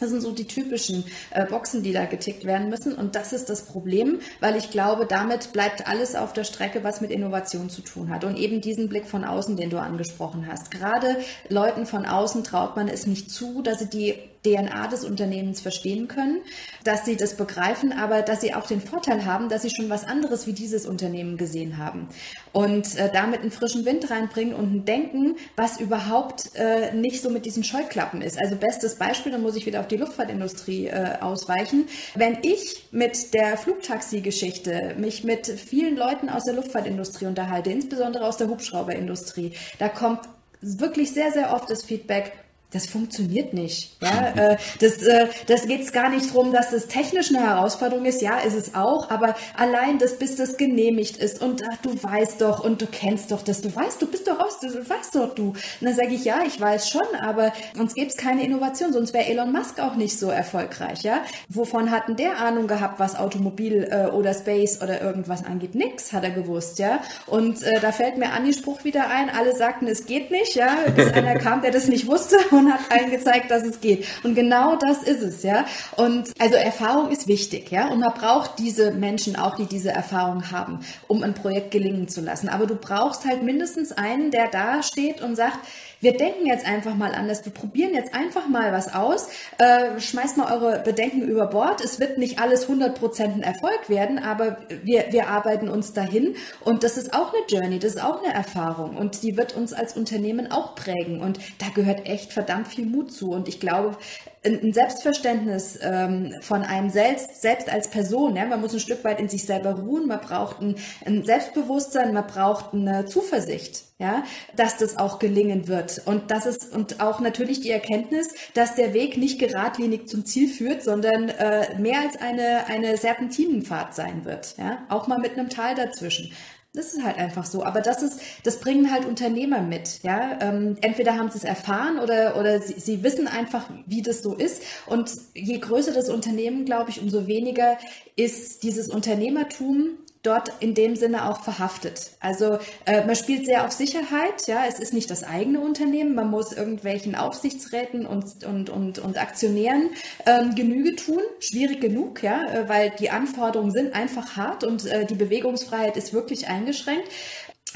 Das 0.00 0.10
sind 0.10 0.20
so 0.20 0.32
die 0.32 0.46
typischen 0.46 1.04
äh, 1.30 1.44
Boxen, 1.44 1.82
die 1.82 1.92
da 1.92 2.04
getickt 2.04 2.44
werden 2.44 2.68
müssen. 2.68 2.94
Und 2.94 3.14
das 3.14 3.32
ist 3.32 3.48
das 3.50 3.62
Problem, 3.62 4.20
weil 4.40 4.56
ich 4.56 4.70
glaube, 4.70 5.06
damit 5.06 5.52
bleibt 5.52 5.88
alles 5.88 6.14
auf 6.14 6.32
der 6.32 6.44
Strecke, 6.44 6.84
was 6.84 7.00
mit 7.00 7.10
Innovation 7.10 7.70
zu 7.70 7.82
tun 7.82 8.10
hat. 8.10 8.24
Und 8.24 8.36
eben 8.36 8.60
diesen 8.60 8.88
Blick 8.88 9.06
von 9.06 9.24
außen, 9.24 9.56
den 9.56 9.70
du 9.70 9.78
angesprochen 9.78 10.46
hast. 10.50 10.70
Gerade 10.70 11.16
Leuten 11.48 11.86
von 11.86 12.06
außen 12.06 12.44
traut 12.44 12.76
man 12.76 12.88
es 12.88 13.06
nicht 13.06 13.30
zu, 13.30 13.62
dass 13.62 13.80
sie 13.80 13.90
die 13.90 14.14
DNA 14.54 14.88
des 14.88 15.04
Unternehmens 15.04 15.60
verstehen 15.60 16.08
können, 16.08 16.40
dass 16.84 17.04
sie 17.04 17.16
das 17.16 17.36
begreifen, 17.36 17.92
aber 17.92 18.22
dass 18.22 18.40
sie 18.40 18.54
auch 18.54 18.66
den 18.66 18.80
Vorteil 18.80 19.24
haben, 19.24 19.48
dass 19.48 19.62
sie 19.62 19.70
schon 19.70 19.90
was 19.90 20.04
anderes 20.04 20.46
wie 20.46 20.52
dieses 20.52 20.86
Unternehmen 20.86 21.36
gesehen 21.36 21.78
haben 21.78 22.08
und 22.52 22.96
äh, 22.96 23.10
damit 23.12 23.40
einen 23.40 23.50
frischen 23.50 23.84
Wind 23.84 24.10
reinbringen 24.10 24.54
und 24.54 24.74
ein 24.74 24.84
Denken, 24.84 25.36
was 25.56 25.80
überhaupt 25.80 26.54
äh, 26.54 26.94
nicht 26.94 27.22
so 27.22 27.30
mit 27.30 27.46
diesen 27.46 27.64
Scheuklappen 27.64 28.22
ist. 28.22 28.38
Also 28.38 28.56
bestes 28.56 28.96
Beispiel, 28.96 29.32
da 29.32 29.38
muss 29.38 29.56
ich 29.56 29.66
wieder 29.66 29.80
auf 29.80 29.88
die 29.88 29.96
Luftfahrtindustrie 29.96 30.86
äh, 30.86 31.18
ausweichen. 31.20 31.86
Wenn 32.14 32.38
ich 32.42 32.88
mit 32.90 33.34
der 33.34 33.56
Flugtaxi-Geschichte 33.56 34.94
mich 34.98 35.24
mit 35.24 35.46
vielen 35.46 35.96
Leuten 35.96 36.28
aus 36.28 36.44
der 36.44 36.54
Luftfahrtindustrie 36.54 37.26
unterhalte, 37.26 37.70
insbesondere 37.70 38.26
aus 38.26 38.36
der 38.36 38.48
Hubschrauberindustrie, 38.48 39.52
da 39.78 39.88
kommt 39.88 40.20
wirklich 40.60 41.12
sehr, 41.12 41.32
sehr 41.32 41.52
oft 41.52 41.70
das 41.70 41.84
Feedback, 41.84 42.32
das 42.70 42.86
funktioniert 42.86 43.54
nicht. 43.54 43.96
Ja, 44.02 44.28
äh, 44.52 44.56
das, 44.80 45.02
äh, 45.02 45.28
das 45.46 45.66
geht 45.66 45.82
es 45.82 45.92
gar 45.92 46.10
nicht 46.10 46.34
drum, 46.34 46.52
dass 46.52 46.70
das 46.70 46.86
technisch 46.86 47.30
eine 47.30 47.40
Herausforderung 47.40 48.04
ist. 48.04 48.20
Ja, 48.20 48.38
ist 48.38 48.54
es 48.54 48.74
auch. 48.74 49.10
Aber 49.10 49.34
allein, 49.56 49.98
dass 49.98 50.18
bis 50.18 50.36
das 50.36 50.56
genehmigt 50.56 51.16
ist 51.16 51.40
und 51.40 51.62
ach, 51.70 51.78
du 51.82 52.02
weißt 52.02 52.40
doch 52.40 52.62
und 52.62 52.82
du 52.82 52.86
kennst 52.86 53.30
doch 53.30 53.42
das, 53.42 53.62
du 53.62 53.74
weißt, 53.74 54.02
du 54.02 54.06
bist 54.06 54.28
doch 54.28 54.38
raus, 54.38 54.58
du 54.60 54.68
weißt 54.68 55.14
doch 55.14 55.34
du. 55.34 55.48
Und 55.48 55.56
dann 55.80 55.94
sage 55.94 56.14
ich, 56.14 56.24
ja, 56.24 56.40
ich 56.46 56.60
weiß 56.60 56.90
schon, 56.90 57.06
aber 57.20 57.52
uns 57.78 57.94
gäbe 57.94 58.08
es 58.08 58.16
keine 58.16 58.44
Innovation, 58.44 58.92
sonst 58.92 59.14
wäre 59.14 59.26
Elon 59.26 59.52
Musk 59.52 59.80
auch 59.80 59.96
nicht 59.96 60.18
so 60.18 60.28
erfolgreich. 60.28 61.02
Ja, 61.02 61.22
wovon 61.48 61.90
hatten 61.90 62.16
der 62.16 62.38
Ahnung 62.38 62.66
gehabt, 62.66 63.00
was 63.00 63.16
Automobil 63.16 63.88
äh, 63.90 64.10
oder 64.10 64.34
Space 64.34 64.82
oder 64.82 65.00
irgendwas 65.00 65.44
angeht? 65.44 65.74
Nix 65.74 66.12
hat 66.12 66.24
er 66.24 66.30
gewusst. 66.30 66.78
Ja, 66.78 67.00
und 67.26 67.62
äh, 67.62 67.80
da 67.80 67.92
fällt 67.92 68.18
mir 68.18 68.32
Anni 68.32 68.52
Spruch 68.52 68.84
wieder 68.84 69.08
ein. 69.08 69.30
Alle 69.30 69.56
sagten, 69.56 69.86
es 69.86 70.04
geht 70.04 70.30
nicht. 70.30 70.54
Ja, 70.54 70.76
bis 70.94 71.12
einer 71.12 71.38
kam, 71.38 71.62
der 71.62 71.70
das 71.70 71.88
nicht 71.88 72.06
wusste 72.06 72.36
und 72.58 72.72
hat 72.72 72.80
allen 72.90 73.10
gezeigt, 73.10 73.50
dass 73.50 73.62
es 73.64 73.80
geht. 73.80 74.06
Und 74.22 74.34
genau 74.34 74.76
das 74.76 75.02
ist 75.02 75.22
es, 75.22 75.42
ja. 75.42 75.64
Und 75.96 76.32
also 76.38 76.54
Erfahrung 76.56 77.10
ist 77.10 77.28
wichtig, 77.28 77.70
ja. 77.70 77.88
Und 77.88 78.00
man 78.00 78.12
braucht 78.14 78.58
diese 78.58 78.90
Menschen 78.90 79.36
auch, 79.36 79.56
die 79.56 79.66
diese 79.66 79.90
Erfahrung 79.90 80.50
haben, 80.50 80.80
um 81.06 81.22
ein 81.22 81.34
Projekt 81.34 81.70
gelingen 81.70 82.08
zu 82.08 82.20
lassen. 82.20 82.48
Aber 82.48 82.66
du 82.66 82.74
brauchst 82.74 83.24
halt 83.24 83.42
mindestens 83.42 83.92
einen, 83.92 84.30
der 84.30 84.48
da 84.48 84.82
steht 84.82 85.20
und 85.20 85.36
sagt, 85.36 85.58
wir 86.00 86.16
denken 86.16 86.46
jetzt 86.46 86.66
einfach 86.66 86.94
mal 86.94 87.14
anders, 87.14 87.44
wir 87.44 87.52
probieren 87.52 87.94
jetzt 87.94 88.14
einfach 88.14 88.48
mal 88.48 88.72
was 88.72 88.94
aus, 88.94 89.28
äh, 89.58 90.00
schmeißt 90.00 90.36
mal 90.36 90.52
eure 90.52 90.80
Bedenken 90.80 91.22
über 91.22 91.46
Bord. 91.46 91.80
Es 91.82 91.98
wird 91.98 92.18
nicht 92.18 92.38
alles 92.38 92.68
100% 92.68 93.22
ein 93.22 93.42
Erfolg 93.42 93.88
werden, 93.88 94.18
aber 94.18 94.58
wir, 94.84 95.06
wir 95.10 95.28
arbeiten 95.28 95.68
uns 95.68 95.92
dahin. 95.92 96.36
Und 96.64 96.84
das 96.84 96.96
ist 96.96 97.14
auch 97.14 97.32
eine 97.32 97.42
Journey, 97.48 97.78
das 97.78 97.94
ist 97.94 98.02
auch 98.02 98.22
eine 98.22 98.32
Erfahrung. 98.32 98.96
Und 98.96 99.22
die 99.22 99.36
wird 99.36 99.56
uns 99.56 99.72
als 99.72 99.96
Unternehmen 99.96 100.50
auch 100.50 100.74
prägen. 100.74 101.20
Und 101.20 101.38
da 101.58 101.66
gehört 101.74 102.06
echt 102.06 102.32
verdammt 102.32 102.68
viel 102.68 102.86
Mut 102.86 103.12
zu. 103.12 103.30
Und 103.30 103.48
ich 103.48 103.60
glaube, 103.60 103.96
ein 104.44 104.72
Selbstverständnis 104.72 105.78
ähm, 105.82 106.34
von 106.40 106.62
einem 106.62 106.90
selbst, 106.90 107.40
selbst 107.40 107.68
als 107.68 107.88
Person. 107.88 108.36
Ja? 108.36 108.46
Man 108.46 108.60
muss 108.60 108.72
ein 108.72 108.80
Stück 108.80 109.04
weit 109.04 109.20
in 109.20 109.28
sich 109.28 109.44
selber 109.44 109.72
ruhen, 109.72 110.06
man 110.06 110.20
braucht 110.20 110.60
ein, 110.60 110.76
ein 111.04 111.24
Selbstbewusstsein, 111.24 112.14
man 112.14 112.26
braucht 112.26 112.72
eine 112.72 113.06
Zuversicht, 113.06 113.84
ja, 113.98 114.22
dass 114.54 114.76
das 114.76 114.96
auch 114.96 115.18
gelingen 115.18 115.66
wird. 115.66 116.02
Und 116.04 116.30
das 116.30 116.46
ist 116.46 116.72
und 116.72 117.00
auch 117.00 117.20
natürlich 117.20 117.60
die 117.60 117.70
Erkenntnis, 117.70 118.28
dass 118.54 118.74
der 118.74 118.94
Weg 118.94 119.16
nicht 119.16 119.38
geradlinig 119.38 120.08
zum 120.08 120.24
Ziel 120.24 120.48
führt, 120.48 120.82
sondern 120.82 121.28
äh, 121.28 121.78
mehr 121.78 122.00
als 122.00 122.16
eine, 122.16 122.66
eine 122.66 122.96
Serpentinenfahrt 122.96 123.94
sein 123.94 124.24
wird. 124.24 124.56
Ja? 124.58 124.78
Auch 124.88 125.08
mal 125.08 125.18
mit 125.18 125.32
einem 125.32 125.48
Tal 125.48 125.74
dazwischen. 125.74 126.32
Das 126.74 126.92
ist 126.94 127.02
halt 127.02 127.16
einfach 127.16 127.46
so. 127.46 127.64
Aber 127.64 127.80
das 127.80 128.02
ist, 128.02 128.20
das 128.44 128.60
bringen 128.60 128.92
halt 128.92 129.06
Unternehmer 129.06 129.62
mit. 129.62 130.02
Ja, 130.02 130.38
ähm, 130.40 130.76
entweder 130.80 131.16
haben 131.16 131.30
sie 131.30 131.38
es 131.38 131.44
erfahren 131.44 131.98
oder 131.98 132.38
oder 132.38 132.60
sie, 132.60 132.78
sie 132.78 133.02
wissen 133.02 133.26
einfach, 133.26 133.68
wie 133.86 134.02
das 134.02 134.22
so 134.22 134.34
ist. 134.34 134.62
Und 134.86 135.10
je 135.34 135.58
größer 135.58 135.92
das 135.92 136.10
Unternehmen, 136.10 136.64
glaube 136.66 136.90
ich, 136.90 137.00
umso 137.00 137.26
weniger 137.26 137.78
ist 138.16 138.62
dieses 138.62 138.88
Unternehmertum 138.88 139.98
dort 140.28 140.52
in 140.60 140.74
dem 140.74 140.94
Sinne 140.94 141.28
auch 141.28 141.40
verhaftet. 141.40 142.10
Also 142.20 142.58
äh, 142.84 143.04
man 143.06 143.16
spielt 143.16 143.46
sehr 143.46 143.64
auf 143.64 143.72
Sicherheit, 143.72 144.46
ja, 144.46 144.64
es 144.68 144.78
ist 144.78 144.92
nicht 144.92 145.10
das 145.10 145.24
eigene 145.24 145.60
Unternehmen, 145.60 146.14
man 146.14 146.30
muss 146.30 146.52
irgendwelchen 146.52 147.14
Aufsichtsräten 147.14 148.06
und, 148.06 148.44
und, 148.44 148.68
und, 148.68 148.98
und 148.98 149.18
Aktionären 149.18 149.90
ähm, 150.26 150.54
Genüge 150.54 150.96
tun, 150.96 151.22
schwierig 151.40 151.80
genug, 151.80 152.22
ja, 152.22 152.44
äh, 152.44 152.68
weil 152.68 152.90
die 152.98 153.10
Anforderungen 153.10 153.70
sind 153.70 153.94
einfach 153.94 154.36
hart 154.36 154.64
und 154.64 154.84
äh, 154.86 155.06
die 155.06 155.14
Bewegungsfreiheit 155.14 155.96
ist 155.96 156.12
wirklich 156.12 156.48
eingeschränkt. 156.48 157.08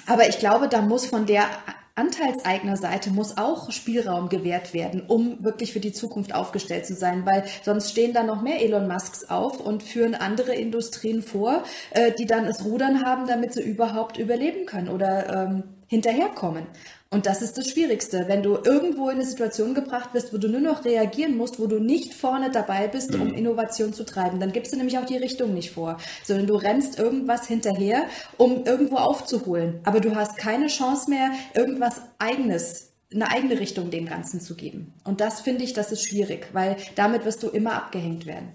Aber 0.07 0.29
ich 0.29 0.39
glaube, 0.39 0.69
da 0.69 0.83
muss 0.83 1.07
von 1.07 1.27
der 1.27 1.47
Anteilseignerseite 1.95 3.11
muss 3.11 3.37
auch 3.37 3.71
Spielraum 3.71 4.29
gewährt 4.29 4.73
werden, 4.73 5.03
um 5.07 5.45
wirklich 5.45 5.73
für 5.73 5.81
die 5.81 5.93
Zukunft 5.93 6.35
aufgestellt 6.35 6.87
zu 6.87 6.95
sein, 6.95 7.27
weil 7.27 7.45
sonst 7.63 7.91
stehen 7.91 8.15
da 8.15 8.23
noch 8.23 8.41
mehr 8.41 8.63
Elon 8.63 8.89
Musks 8.89 9.25
auf 9.25 9.61
und 9.61 9.83
führen 9.83 10.15
andere 10.15 10.55
Industrien 10.55 11.23
vor, 11.23 11.65
äh, 11.91 12.13
die 12.13 12.27
dann 12.27 12.47
es 12.47 12.65
Rudern 12.65 13.05
haben, 13.05 13.27
damit 13.27 13.53
sie 13.53 13.63
überhaupt 13.63 14.17
überleben 14.17 14.65
können 14.65 14.89
oder 14.89 15.49
ähm, 15.49 15.65
hinterherkommen. 15.87 16.67
Und 17.13 17.27
das 17.27 17.43
ist 17.43 17.59
das 17.59 17.69
Schwierigste, 17.69 18.25
wenn 18.27 18.43
du 18.43 18.57
irgendwo 18.65 19.11
in 19.11 19.17
eine 19.17 19.27
Situation 19.27 19.75
gebracht 19.75 20.15
bist, 20.15 20.33
wo 20.33 20.39
du 20.39 20.49
nur 20.49 20.63
noch 20.63 20.87
reagieren 20.87 21.37
musst, 21.37 21.61
wo 21.61 21.67
du 21.67 21.79
nicht 21.79 22.15
vorne 22.15 22.51
dabei 22.51 22.89
bist, 22.89 23.15
um 23.15 23.29
mhm. 23.29 23.35
Innovation 23.35 23.93
zu 23.93 24.05
treiben. 24.05 24.41
Dann 24.41 24.51
gibst 24.51 24.73
du 24.73 24.79
nämlich 24.79 24.97
auch 24.97 25.05
die 25.05 25.19
Richtung 25.19 25.53
nicht 25.53 25.73
vor, 25.73 25.99
sondern 26.25 26.47
du 26.47 26.55
rennst 26.55 26.99
irgendwas 26.99 27.47
hinterher, 27.47 28.05
um 28.39 28.65
irgendwo 28.65 28.97
aufzuholen. 28.97 29.81
Aber 29.85 30.01
du 30.01 30.17
hast 30.17 30.39
keine 30.39 30.69
Chance 30.69 31.11
mehr, 31.11 31.33
irgendwas 31.55 32.01
eigenes 32.19 32.89
eine 33.15 33.31
eigene 33.31 33.61
Richtung 33.61 33.91
dem 33.91 34.07
Ganzen 34.07 34.41
zu 34.41 34.55
geben. 34.55 34.95
Und 35.05 35.21
das 35.21 35.43
finde 35.43 35.65
ich, 35.65 35.75
das 35.75 35.93
ist 35.93 36.09
schwierig, 36.09 36.49
weil 36.55 36.77
damit 36.95 37.27
wirst 37.27 37.43
du 37.43 37.49
immer 37.49 37.75
abgehängt 37.75 38.25
werden. 38.25 38.49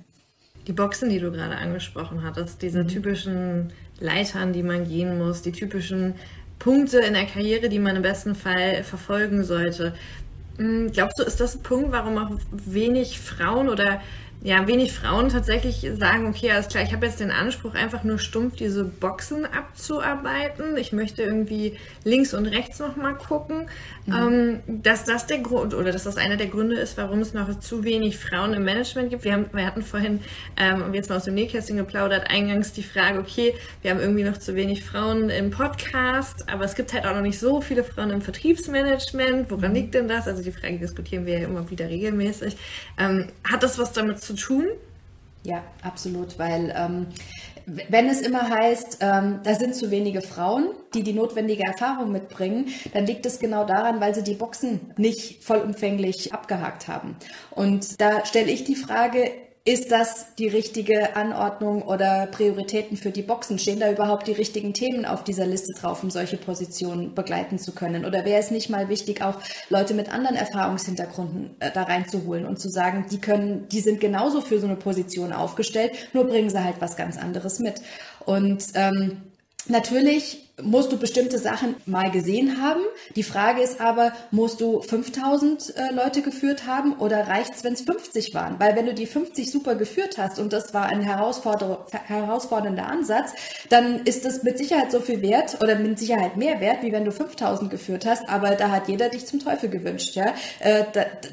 Die 0.66 0.74
Boxen, 0.74 1.10
die 1.10 1.20
du 1.20 1.32
gerade 1.32 1.56
angesprochen 1.56 2.24
hattest, 2.24 2.64
diese 2.64 2.84
mhm. 2.84 2.88
typischen 2.88 3.74
Leitern, 4.00 4.54
die 4.54 4.64
man 4.64 4.88
gehen 4.88 5.18
muss, 5.18 5.42
die 5.42 5.52
typischen 5.52 6.16
Punkte 6.60 7.00
in 7.00 7.14
der 7.14 7.26
Karriere, 7.26 7.70
die 7.70 7.80
man 7.80 7.96
im 7.96 8.02
besten 8.02 8.36
Fall 8.36 8.84
verfolgen 8.84 9.44
sollte. 9.44 9.94
Hm, 10.58 10.92
glaubst 10.92 11.20
du, 11.20 11.24
ist 11.24 11.40
das 11.40 11.56
ein 11.56 11.64
Punkt, 11.64 11.92
warum 11.92 12.18
auch 12.18 12.32
wenig 12.52 13.20
Frauen 13.20 13.70
oder 13.70 14.02
ja, 14.42 14.68
wenig 14.68 14.94
Frauen 14.94 15.30
tatsächlich 15.30 15.86
sagen, 15.98 16.28
okay, 16.28 16.52
alles 16.52 16.68
klar, 16.68 16.84
ich 16.84 16.94
habe 16.94 17.08
jetzt 17.08 17.20
den 17.20 17.32
Anspruch, 17.32 17.74
einfach 17.74 18.04
nur 18.04 18.20
stumpf 18.20 18.56
diese 18.56 18.84
Boxen 18.84 19.46
abzuarbeiten. 19.46 20.78
Ich 20.78 20.94
möchte 20.94 21.24
irgendwie 21.24 21.78
links 22.04 22.36
und 22.36 22.46
rechts 22.46 22.80
nochmal 22.80 23.16
gucken. 23.16 23.68
Mhm. 24.06 24.14
Ähm, 24.14 24.60
dass 24.84 25.06
das 25.06 25.26
der 25.26 25.40
Grund 25.40 25.74
oder 25.74 25.92
dass 25.92 26.04
das 26.04 26.18
einer 26.18 26.38
der 26.38 26.48
Gründe 26.48 26.76
ist, 26.76 26.98
warum 26.98 27.20
es 27.20 27.34
noch 27.34 27.60
zu 27.60 27.84
wenig 27.84 28.18
Frauen 28.18 28.54
im 28.54 28.64
Management 28.64 29.10
gibt. 29.10 29.24
Wir, 29.24 29.34
haben, 29.34 29.48
wir 29.52 29.66
hatten 29.66 29.82
vorhin, 29.82 30.22
ähm, 30.56 30.94
jetzt 30.94 31.10
mal 31.10 31.18
aus 31.18 31.26
dem 31.26 31.34
Nähkästchen 31.34 31.78
geplaudert, 31.78 32.30
eingangs 32.30 32.74
die 32.74 32.84
Frage, 32.84 33.20
okay, 33.20 33.56
wir 33.82 33.92
haben 33.92 34.00
irgendwie 34.00 34.24
noch 34.24 34.38
zu 34.38 34.56
wenig 34.56 34.86
Frauen 34.86 35.30
im 35.30 35.50
Podcast, 35.50 36.48
aber 36.48 36.64
es 36.64 36.76
gibt 36.76 36.94
halt 36.94 37.06
auch 37.06 37.16
noch 37.16 37.22
nicht 37.22 37.40
so 37.40 37.60
viele 37.60 37.84
Frauen 37.84 38.12
im 38.12 38.22
Vertriebsmanagement. 38.22 39.50
Woran 39.50 39.70
mhm. 39.70 39.76
liegt 39.76 39.94
denn 39.96 40.08
das? 40.08 40.28
Also 40.28 40.44
die 40.44 40.52
Frage 40.52 40.78
diskutieren 40.78 41.26
wir 41.26 41.40
ja 41.40 41.48
immer 41.48 41.70
wieder 41.70 41.90
regelmäßig. 41.90 42.56
Ähm, 43.00 43.28
hat 43.44 43.64
das 43.64 43.80
was 43.80 43.94
damit 43.94 44.22
zu 44.22 44.27
tun? 44.34 44.66
Ja, 45.44 45.64
absolut, 45.82 46.38
weil 46.40 46.74
ähm, 46.76 47.08
wenn 47.66 48.08
es 48.08 48.22
immer 48.22 48.50
heißt, 48.50 49.00
ähm, 49.02 49.42
da 49.44 49.56
sind 49.56 49.76
zu 49.76 49.92
wenige 49.92 50.22
Frauen, 50.22 50.70
die 50.94 51.04
die 51.04 51.14
notwendige 51.14 51.64
Erfahrung 51.64 52.12
mitbringen, 52.12 52.70
dann 52.94 53.06
liegt 53.06 53.26
es 53.26 53.40
genau 53.40 53.66
daran, 53.66 54.00
weil 54.00 54.16
sie 54.16 54.24
die 54.24 54.36
Boxen 54.36 54.94
nicht 54.98 55.44
vollumfänglich 55.44 56.34
abgehakt 56.34 56.88
haben. 56.88 57.18
Und 57.52 58.00
da 58.00 58.26
stelle 58.26 58.52
ich 58.52 58.64
die 58.64 58.76
Frage, 58.76 59.32
ist 59.68 59.92
das 59.92 60.34
die 60.36 60.48
richtige 60.48 61.18
Anordnung 61.18 61.82
oder 61.82 62.28
Prioritäten 62.28 62.96
für 62.96 63.12
die 63.12 63.22
Boxen? 63.22 63.60
Stehen 63.60 63.82
da 63.82 63.92
überhaupt 63.92 64.26
die 64.26 64.32
richtigen 64.32 64.74
Themen 64.74 65.04
auf 65.04 65.26
dieser 65.26 65.46
Liste 65.46 65.74
drauf, 65.74 66.04
um 66.04 66.10
solche 66.10 66.38
Positionen 66.38 67.14
begleiten 67.14 67.60
zu 67.60 67.74
können? 67.74 68.06
Oder 68.06 68.24
wäre 68.24 68.40
es 68.40 68.50
nicht 68.50 68.70
mal 68.70 68.88
wichtig, 68.88 69.22
auch 69.22 69.42
Leute 69.70 69.94
mit 69.94 70.10
anderen 70.10 70.38
Erfahrungshintergründen 70.38 71.58
äh, 71.60 71.70
da 71.70 71.84
reinzuholen 71.84 72.46
und 72.46 72.62
zu 72.62 72.70
sagen, 72.70 73.08
die 73.12 73.20
können, 73.20 73.68
die 73.68 73.82
sind 73.82 74.00
genauso 74.00 74.40
für 74.40 74.58
so 74.62 74.68
eine 74.68 74.78
Position 74.78 75.34
aufgestellt, 75.34 75.92
nur 76.14 76.24
bringen 76.28 76.50
sie 76.50 76.64
halt 76.64 76.76
was 76.80 76.96
ganz 76.96 77.18
anderes 77.18 77.60
mit. 77.60 77.82
Und 78.26 78.64
ähm, 78.74 79.24
natürlich 79.68 80.47
musst 80.62 80.92
du 80.92 80.98
bestimmte 80.98 81.38
Sachen 81.38 81.76
mal 81.86 82.10
gesehen 82.10 82.62
haben. 82.62 82.82
Die 83.16 83.24
Frage 83.24 83.62
ist 83.62 83.80
aber, 83.80 84.12
musst 84.32 84.60
du 84.60 84.82
5000 84.82 85.76
äh, 85.76 85.94
Leute 85.94 86.22
geführt 86.24 86.66
haben 86.66 86.94
oder 86.94 87.28
reicht's, 87.28 87.64
wenn 87.64 87.74
es 87.74 87.82
50 87.82 88.34
waren? 88.34 88.60
Weil 88.60 88.76
wenn 88.76 88.88
du 88.88 88.94
die 88.94 89.06
50 89.06 89.52
super 89.52 89.76
geführt 89.76 90.18
hast 90.18 90.40
und 90.40 90.54
das 90.54 90.74
war 90.74 90.88
ein 90.88 91.02
herausforder 91.02 91.86
herausfordernder 91.92 92.88
Ansatz, 92.88 93.34
dann 93.70 94.00
ist 94.06 94.26
das 94.26 94.42
mit 94.44 94.58
Sicherheit 94.58 94.92
so 94.92 95.00
viel 95.00 95.22
wert 95.22 95.62
oder 95.62 95.76
mit 95.76 96.00
Sicherheit 96.00 96.38
mehr 96.38 96.60
wert, 96.60 96.82
wie 96.82 96.92
wenn 96.92 97.06
du 97.06 97.12
5000 97.12 97.70
geführt 97.70 98.06
hast. 98.08 98.28
Aber 98.28 98.56
da 98.56 98.72
hat 98.72 98.88
jeder 98.88 99.10
dich 99.10 99.28
zum 99.28 99.40
Teufel 99.40 99.70
gewünscht, 99.70 100.16
ja. 100.16 100.34
Äh, 100.60 100.86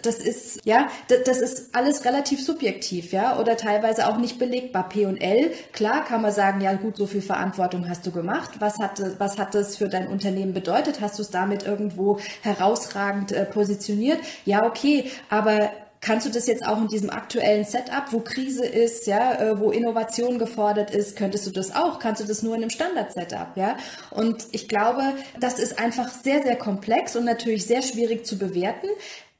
das 0.02 0.16
ist, 0.16 0.60
ja, 0.64 0.88
das 1.24 1.38
ist 1.38 1.74
alles 1.74 2.04
relativ 2.04 2.44
subjektiv, 2.44 3.12
ja, 3.12 3.38
oder 3.38 3.56
teilweise 3.56 4.06
auch 4.06 4.18
nicht 4.18 4.38
belegbar. 4.38 4.88
P 4.88 5.06
und 5.06 5.16
L, 5.16 5.50
klar 5.72 6.04
kann 6.04 6.20
man 6.20 6.32
sagen, 6.32 6.60
ja 6.60 6.74
gut, 6.74 6.98
so 6.98 7.06
viel 7.06 7.22
Verantwortung 7.22 7.88
hast 7.88 8.04
du 8.06 8.10
gemacht. 8.10 8.50
Was 8.58 8.78
hat 8.78 9.00
was 9.18 9.38
hat 9.38 9.54
das 9.54 9.76
für 9.76 9.88
dein 9.88 10.08
Unternehmen 10.08 10.54
bedeutet? 10.54 11.00
Hast 11.00 11.18
du 11.18 11.22
es 11.22 11.30
damit 11.30 11.64
irgendwo 11.64 12.18
herausragend 12.42 13.32
äh, 13.32 13.44
positioniert? 13.44 14.18
Ja, 14.44 14.64
okay, 14.64 15.10
aber 15.30 15.70
Kannst 16.04 16.26
du 16.26 16.30
das 16.30 16.46
jetzt 16.46 16.66
auch 16.66 16.78
in 16.82 16.88
diesem 16.88 17.08
aktuellen 17.08 17.64
Setup, 17.64 18.04
wo 18.10 18.20
Krise 18.20 18.66
ist, 18.66 19.06
ja, 19.06 19.40
äh, 19.40 19.58
wo 19.58 19.70
Innovation 19.70 20.38
gefordert 20.38 20.90
ist, 20.90 21.16
könntest 21.16 21.46
du 21.46 21.50
das 21.50 21.74
auch? 21.74 21.98
Kannst 21.98 22.20
du 22.20 22.26
das 22.26 22.42
nur 22.42 22.54
in 22.54 22.60
einem 22.60 22.68
Standard-Setup, 22.68 23.56
ja? 23.56 23.78
Und 24.10 24.44
ich 24.52 24.68
glaube, 24.68 25.14
das 25.40 25.58
ist 25.58 25.78
einfach 25.78 26.10
sehr, 26.10 26.42
sehr 26.42 26.56
komplex 26.56 27.16
und 27.16 27.24
natürlich 27.24 27.64
sehr 27.64 27.80
schwierig 27.80 28.26
zu 28.26 28.36
bewerten. 28.36 28.88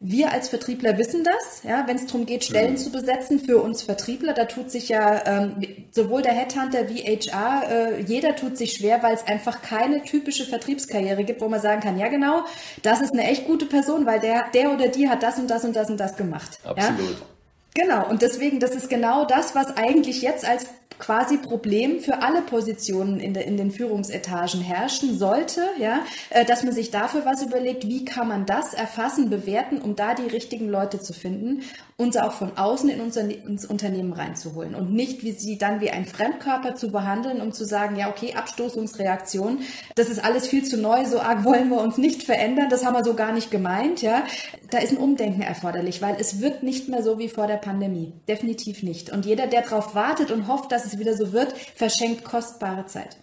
Wir 0.06 0.32
als 0.32 0.50
Vertriebler 0.50 0.98
wissen 0.98 1.24
das, 1.24 1.62
ja, 1.62 1.84
wenn 1.86 1.96
es 1.96 2.04
darum 2.04 2.26
geht, 2.26 2.44
Stellen 2.44 2.72
mhm. 2.72 2.76
zu 2.76 2.92
besetzen 2.92 3.40
für 3.40 3.62
uns 3.62 3.80
Vertriebler, 3.80 4.34
da 4.34 4.44
tut 4.44 4.70
sich 4.70 4.90
ja 4.90 5.22
ähm, 5.24 5.62
sowohl 5.92 6.20
der 6.20 6.34
Headhunter 6.34 6.90
wie 6.90 7.00
HR, 7.00 7.62
äh, 7.70 8.00
jeder 8.02 8.36
tut 8.36 8.58
sich 8.58 8.72
schwer, 8.72 9.02
weil 9.02 9.14
es 9.14 9.26
einfach 9.26 9.62
keine 9.62 10.02
typische 10.02 10.44
Vertriebskarriere 10.44 11.24
gibt, 11.24 11.40
wo 11.40 11.48
man 11.48 11.58
sagen 11.58 11.80
kann, 11.80 11.98
ja 11.98 12.08
genau, 12.08 12.44
das 12.82 13.00
ist 13.00 13.14
eine 13.14 13.24
echt 13.24 13.46
gute 13.46 13.64
Person, 13.64 14.04
weil 14.04 14.20
der, 14.20 14.44
der 14.52 14.74
oder 14.74 14.88
die 14.88 15.08
hat 15.08 15.22
das 15.22 15.38
und 15.38 15.48
das 15.48 15.64
und 15.64 15.74
das 15.74 15.88
und 15.88 15.98
das 15.98 16.18
gemacht. 16.18 16.58
Absolut. 16.64 16.98
Ja? 16.98 17.26
Genau, 17.74 18.06
und 18.06 18.20
deswegen, 18.20 18.60
das 18.60 18.74
ist 18.74 18.90
genau 18.90 19.24
das, 19.24 19.54
was 19.54 19.74
eigentlich 19.76 20.20
jetzt 20.20 20.46
als 20.46 20.66
quasi 20.98 21.38
Problem 21.38 22.00
für 22.00 22.22
alle 22.22 22.42
Positionen 22.42 23.20
in, 23.20 23.34
de, 23.34 23.44
in 23.44 23.56
den 23.56 23.70
Führungsetagen 23.70 24.60
herrschen 24.60 25.18
sollte, 25.18 25.62
ja, 25.78 26.00
äh, 26.30 26.44
dass 26.44 26.62
man 26.62 26.72
sich 26.72 26.90
dafür 26.90 27.24
was 27.24 27.42
überlegt, 27.42 27.86
wie 27.88 28.04
kann 28.04 28.28
man 28.28 28.46
das 28.46 28.74
erfassen, 28.74 29.30
bewerten, 29.30 29.78
um 29.78 29.96
da 29.96 30.14
die 30.14 30.26
richtigen 30.26 30.68
Leute 30.68 31.00
zu 31.00 31.12
finden 31.12 31.62
und 31.96 32.12
sie 32.12 32.24
auch 32.24 32.32
von 32.32 32.56
außen 32.56 32.88
in 32.88 33.00
unser, 33.00 33.22
ins 33.22 33.64
Unternehmen 33.64 34.12
reinzuholen 34.12 34.74
und 34.74 34.92
nicht 34.92 35.22
wie 35.22 35.32
sie 35.32 35.58
dann 35.58 35.80
wie 35.80 35.90
ein 35.90 36.06
Fremdkörper 36.06 36.74
zu 36.74 36.90
behandeln, 36.90 37.40
um 37.40 37.52
zu 37.52 37.64
sagen, 37.64 37.96
ja, 37.96 38.08
okay, 38.08 38.34
Abstoßungsreaktion, 38.34 39.60
das 39.94 40.08
ist 40.08 40.24
alles 40.24 40.46
viel 40.46 40.64
zu 40.64 40.76
neu, 40.76 41.04
so 41.06 41.20
arg 41.20 41.44
wollen 41.44 41.68
wir 41.68 41.80
uns 41.80 41.98
nicht 41.98 42.22
verändern, 42.22 42.68
das 42.68 42.84
haben 42.84 42.94
wir 42.94 43.04
so 43.04 43.14
gar 43.14 43.32
nicht 43.32 43.50
gemeint, 43.50 44.02
ja. 44.02 44.24
Da 44.70 44.78
ist 44.78 44.92
ein 44.92 44.98
Umdenken 44.98 45.42
erforderlich, 45.42 46.02
weil 46.02 46.16
es 46.18 46.40
wird 46.40 46.62
nicht 46.62 46.88
mehr 46.88 47.02
so 47.02 47.18
wie 47.18 47.28
vor 47.28 47.46
der 47.46 47.58
Pandemie. 47.58 48.12
Definitiv 48.26 48.82
nicht. 48.82 49.10
Und 49.10 49.24
jeder, 49.24 49.46
der 49.46 49.62
darauf 49.62 49.94
wartet 49.94 50.32
und 50.32 50.48
hofft, 50.48 50.72
dass 50.72 50.83
es 50.84 50.98
wieder 50.98 51.14
so 51.14 51.32
wird, 51.32 51.52
verschenkt 51.52 52.24
kostbare 52.24 52.86
Zeit. 52.86 53.16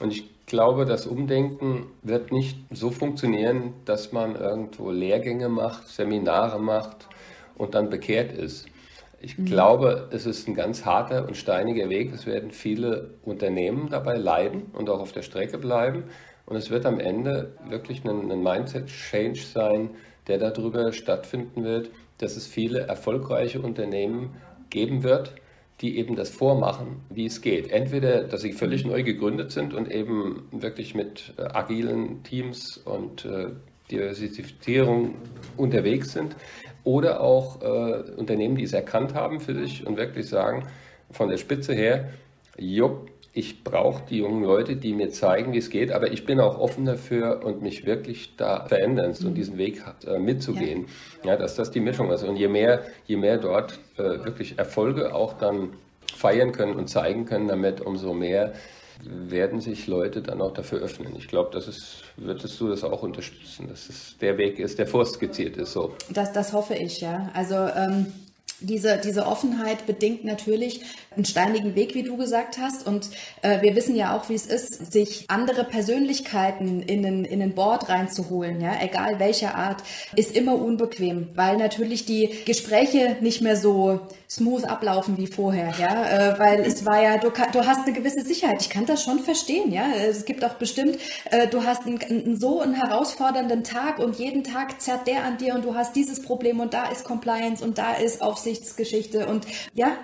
Und 0.00 0.12
ich 0.12 0.24
glaube, 0.46 0.84
das 0.84 1.06
Umdenken 1.06 1.86
wird 2.02 2.32
nicht 2.32 2.58
so 2.70 2.90
funktionieren, 2.90 3.74
dass 3.84 4.12
man 4.12 4.36
irgendwo 4.36 4.90
Lehrgänge 4.90 5.48
macht, 5.48 5.88
Seminare 5.88 6.60
macht, 6.60 7.08
und 7.56 7.74
dann 7.74 7.90
bekehrt 7.90 8.32
ist. 8.32 8.66
Ich 9.20 9.38
mhm. 9.38 9.44
glaube, 9.44 10.08
es 10.10 10.26
ist 10.26 10.48
ein 10.48 10.54
ganz 10.54 10.84
harter 10.84 11.26
und 11.26 11.36
steiniger 11.36 11.88
Weg. 11.88 12.12
Es 12.12 12.26
werden 12.26 12.50
viele 12.50 13.14
Unternehmen 13.22 13.88
dabei 13.88 14.16
leiden 14.16 14.64
und 14.72 14.90
auch 14.90 15.00
auf 15.00 15.12
der 15.12 15.22
Strecke 15.22 15.58
bleiben. 15.58 16.04
Und 16.44 16.56
es 16.56 16.70
wird 16.70 16.86
am 16.86 16.98
Ende 16.98 17.52
wirklich 17.68 18.04
ein, 18.04 18.30
ein 18.30 18.42
Mindset-Change 18.42 19.40
sein, 19.42 19.90
der 20.26 20.38
darüber 20.38 20.92
stattfinden 20.92 21.62
wird, 21.62 21.90
dass 22.18 22.36
es 22.36 22.46
viele 22.46 22.80
erfolgreiche 22.80 23.60
Unternehmen 23.60 24.36
geben 24.70 25.02
wird, 25.02 25.34
die 25.80 25.98
eben 25.98 26.14
das 26.14 26.30
vormachen, 26.30 27.00
wie 27.10 27.26
es 27.26 27.40
geht. 27.40 27.70
Entweder, 27.70 28.24
dass 28.24 28.42
sie 28.42 28.52
völlig 28.52 28.84
neu 28.84 29.02
gegründet 29.02 29.50
sind 29.50 29.74
und 29.74 29.90
eben 29.90 30.46
wirklich 30.52 30.94
mit 30.94 31.34
äh, 31.38 31.42
agilen 31.42 32.22
Teams 32.22 32.76
und 32.76 33.24
äh, 33.24 33.48
Diversifizierung 33.90 35.16
unterwegs 35.56 36.12
sind, 36.12 36.36
oder 36.84 37.20
auch 37.20 37.62
äh, 37.62 38.10
Unternehmen, 38.16 38.56
die 38.56 38.64
es 38.64 38.72
erkannt 38.72 39.14
haben 39.14 39.40
für 39.40 39.54
sich 39.54 39.86
und 39.86 39.96
wirklich 39.96 40.28
sagen, 40.28 40.66
von 41.10 41.28
der 41.28 41.36
Spitze 41.36 41.74
her, 41.74 42.10
jupp, 42.58 43.10
ich 43.34 43.64
brauche 43.64 44.02
die 44.08 44.18
jungen 44.18 44.44
Leute, 44.44 44.76
die 44.76 44.92
mir 44.92 45.10
zeigen, 45.10 45.52
wie 45.52 45.58
es 45.58 45.70
geht, 45.70 45.90
aber 45.90 46.12
ich 46.12 46.26
bin 46.26 46.38
auch 46.38 46.58
offen 46.58 46.84
dafür 46.84 47.42
und 47.44 47.62
mich 47.62 47.86
wirklich 47.86 48.36
da 48.36 48.66
verändern 48.66 49.14
und 49.24 49.34
diesen 49.34 49.56
Weg 49.56 49.82
äh, 50.06 50.18
mitzugehen. 50.18 50.86
Ja. 51.24 51.30
ja. 51.32 51.36
dass 51.36 51.54
das 51.54 51.70
die 51.70 51.80
Mischung 51.80 52.10
ist. 52.10 52.24
Und 52.24 52.36
je 52.36 52.48
mehr, 52.48 52.82
je 53.06 53.16
mehr 53.16 53.38
dort 53.38 53.80
äh, 53.96 54.02
wirklich 54.24 54.58
Erfolge 54.58 55.14
auch 55.14 55.32
dann 55.34 55.70
feiern 56.14 56.52
können 56.52 56.74
und 56.74 56.88
zeigen 56.88 57.24
können 57.24 57.48
damit, 57.48 57.80
umso 57.80 58.12
mehr 58.12 58.52
werden 59.04 59.60
sich 59.60 59.86
Leute 59.86 60.20
dann 60.22 60.40
auch 60.40 60.52
dafür 60.52 60.80
öffnen. 60.80 61.16
Ich 61.16 61.26
glaube, 61.26 61.50
das 61.52 61.66
ist, 61.66 62.04
würdest 62.16 62.60
du 62.60 62.68
das 62.68 62.84
auch 62.84 63.02
unterstützen, 63.02 63.66
dass 63.68 63.88
es 63.88 64.16
der 64.20 64.36
Weg 64.36 64.58
ist, 64.58 64.78
der 64.78 64.86
vorskizziert 64.86 65.56
ist. 65.56 65.72
So. 65.72 65.94
Das, 66.10 66.32
das 66.32 66.52
hoffe 66.52 66.74
ich, 66.74 67.00
ja. 67.00 67.30
Also 67.34 67.56
ähm, 67.56 68.12
diese, 68.60 68.98
diese 68.98 69.26
Offenheit 69.26 69.86
bedingt 69.86 70.24
natürlich 70.24 70.82
einen 71.16 71.24
steinigen 71.24 71.74
Weg, 71.74 71.94
wie 71.94 72.02
du 72.02 72.16
gesagt 72.16 72.58
hast. 72.58 72.86
Und 72.86 73.10
äh, 73.42 73.60
wir 73.62 73.74
wissen 73.74 73.96
ja 73.96 74.16
auch, 74.16 74.28
wie 74.28 74.34
es 74.34 74.46
ist, 74.46 74.92
sich 74.92 75.24
andere 75.28 75.64
Persönlichkeiten 75.64 76.82
in 76.82 77.02
den, 77.02 77.24
in 77.24 77.40
den 77.40 77.54
Board 77.54 77.88
reinzuholen, 77.88 78.60
ja, 78.60 78.72
egal 78.80 79.18
welcher 79.18 79.54
Art, 79.54 79.82
ist 80.16 80.36
immer 80.36 80.54
unbequem, 80.54 81.28
weil 81.34 81.56
natürlich 81.56 82.04
die 82.04 82.30
Gespräche 82.44 83.16
nicht 83.20 83.42
mehr 83.42 83.56
so 83.56 84.00
smooth 84.32 84.64
ablaufen 84.64 85.18
wie 85.18 85.26
vorher, 85.26 85.74
ja, 85.78 86.06
äh, 86.06 86.38
weil 86.38 86.60
es 86.60 86.86
war 86.86 87.02
ja, 87.02 87.18
du, 87.18 87.30
du 87.30 87.66
hast 87.66 87.86
eine 87.86 87.92
gewisse 87.92 88.22
Sicherheit. 88.22 88.62
Ich 88.62 88.70
kann 88.70 88.86
das 88.86 89.02
schon 89.04 89.20
verstehen, 89.20 89.70
ja. 89.72 89.84
Es 89.92 90.24
gibt 90.24 90.42
auch 90.44 90.54
bestimmt, 90.54 90.98
äh, 91.30 91.46
du 91.48 91.64
hast 91.64 91.86
einen, 91.86 92.00
einen, 92.00 92.40
so 92.40 92.60
einen 92.60 92.74
herausfordernden 92.74 93.62
Tag 93.62 93.98
und 93.98 94.18
jeden 94.18 94.42
Tag 94.42 94.80
zerrt 94.80 95.06
der 95.06 95.24
an 95.24 95.36
dir 95.36 95.54
und 95.54 95.64
du 95.64 95.74
hast 95.74 95.94
dieses 95.96 96.22
Problem 96.22 96.60
und 96.60 96.72
da 96.72 96.86
ist 96.86 97.04
Compliance 97.04 97.62
und 97.62 97.76
da 97.76 97.92
ist 97.92 98.22
Aufsichtsgeschichte 98.22 99.26
und 99.26 99.46
ja, 99.74 99.96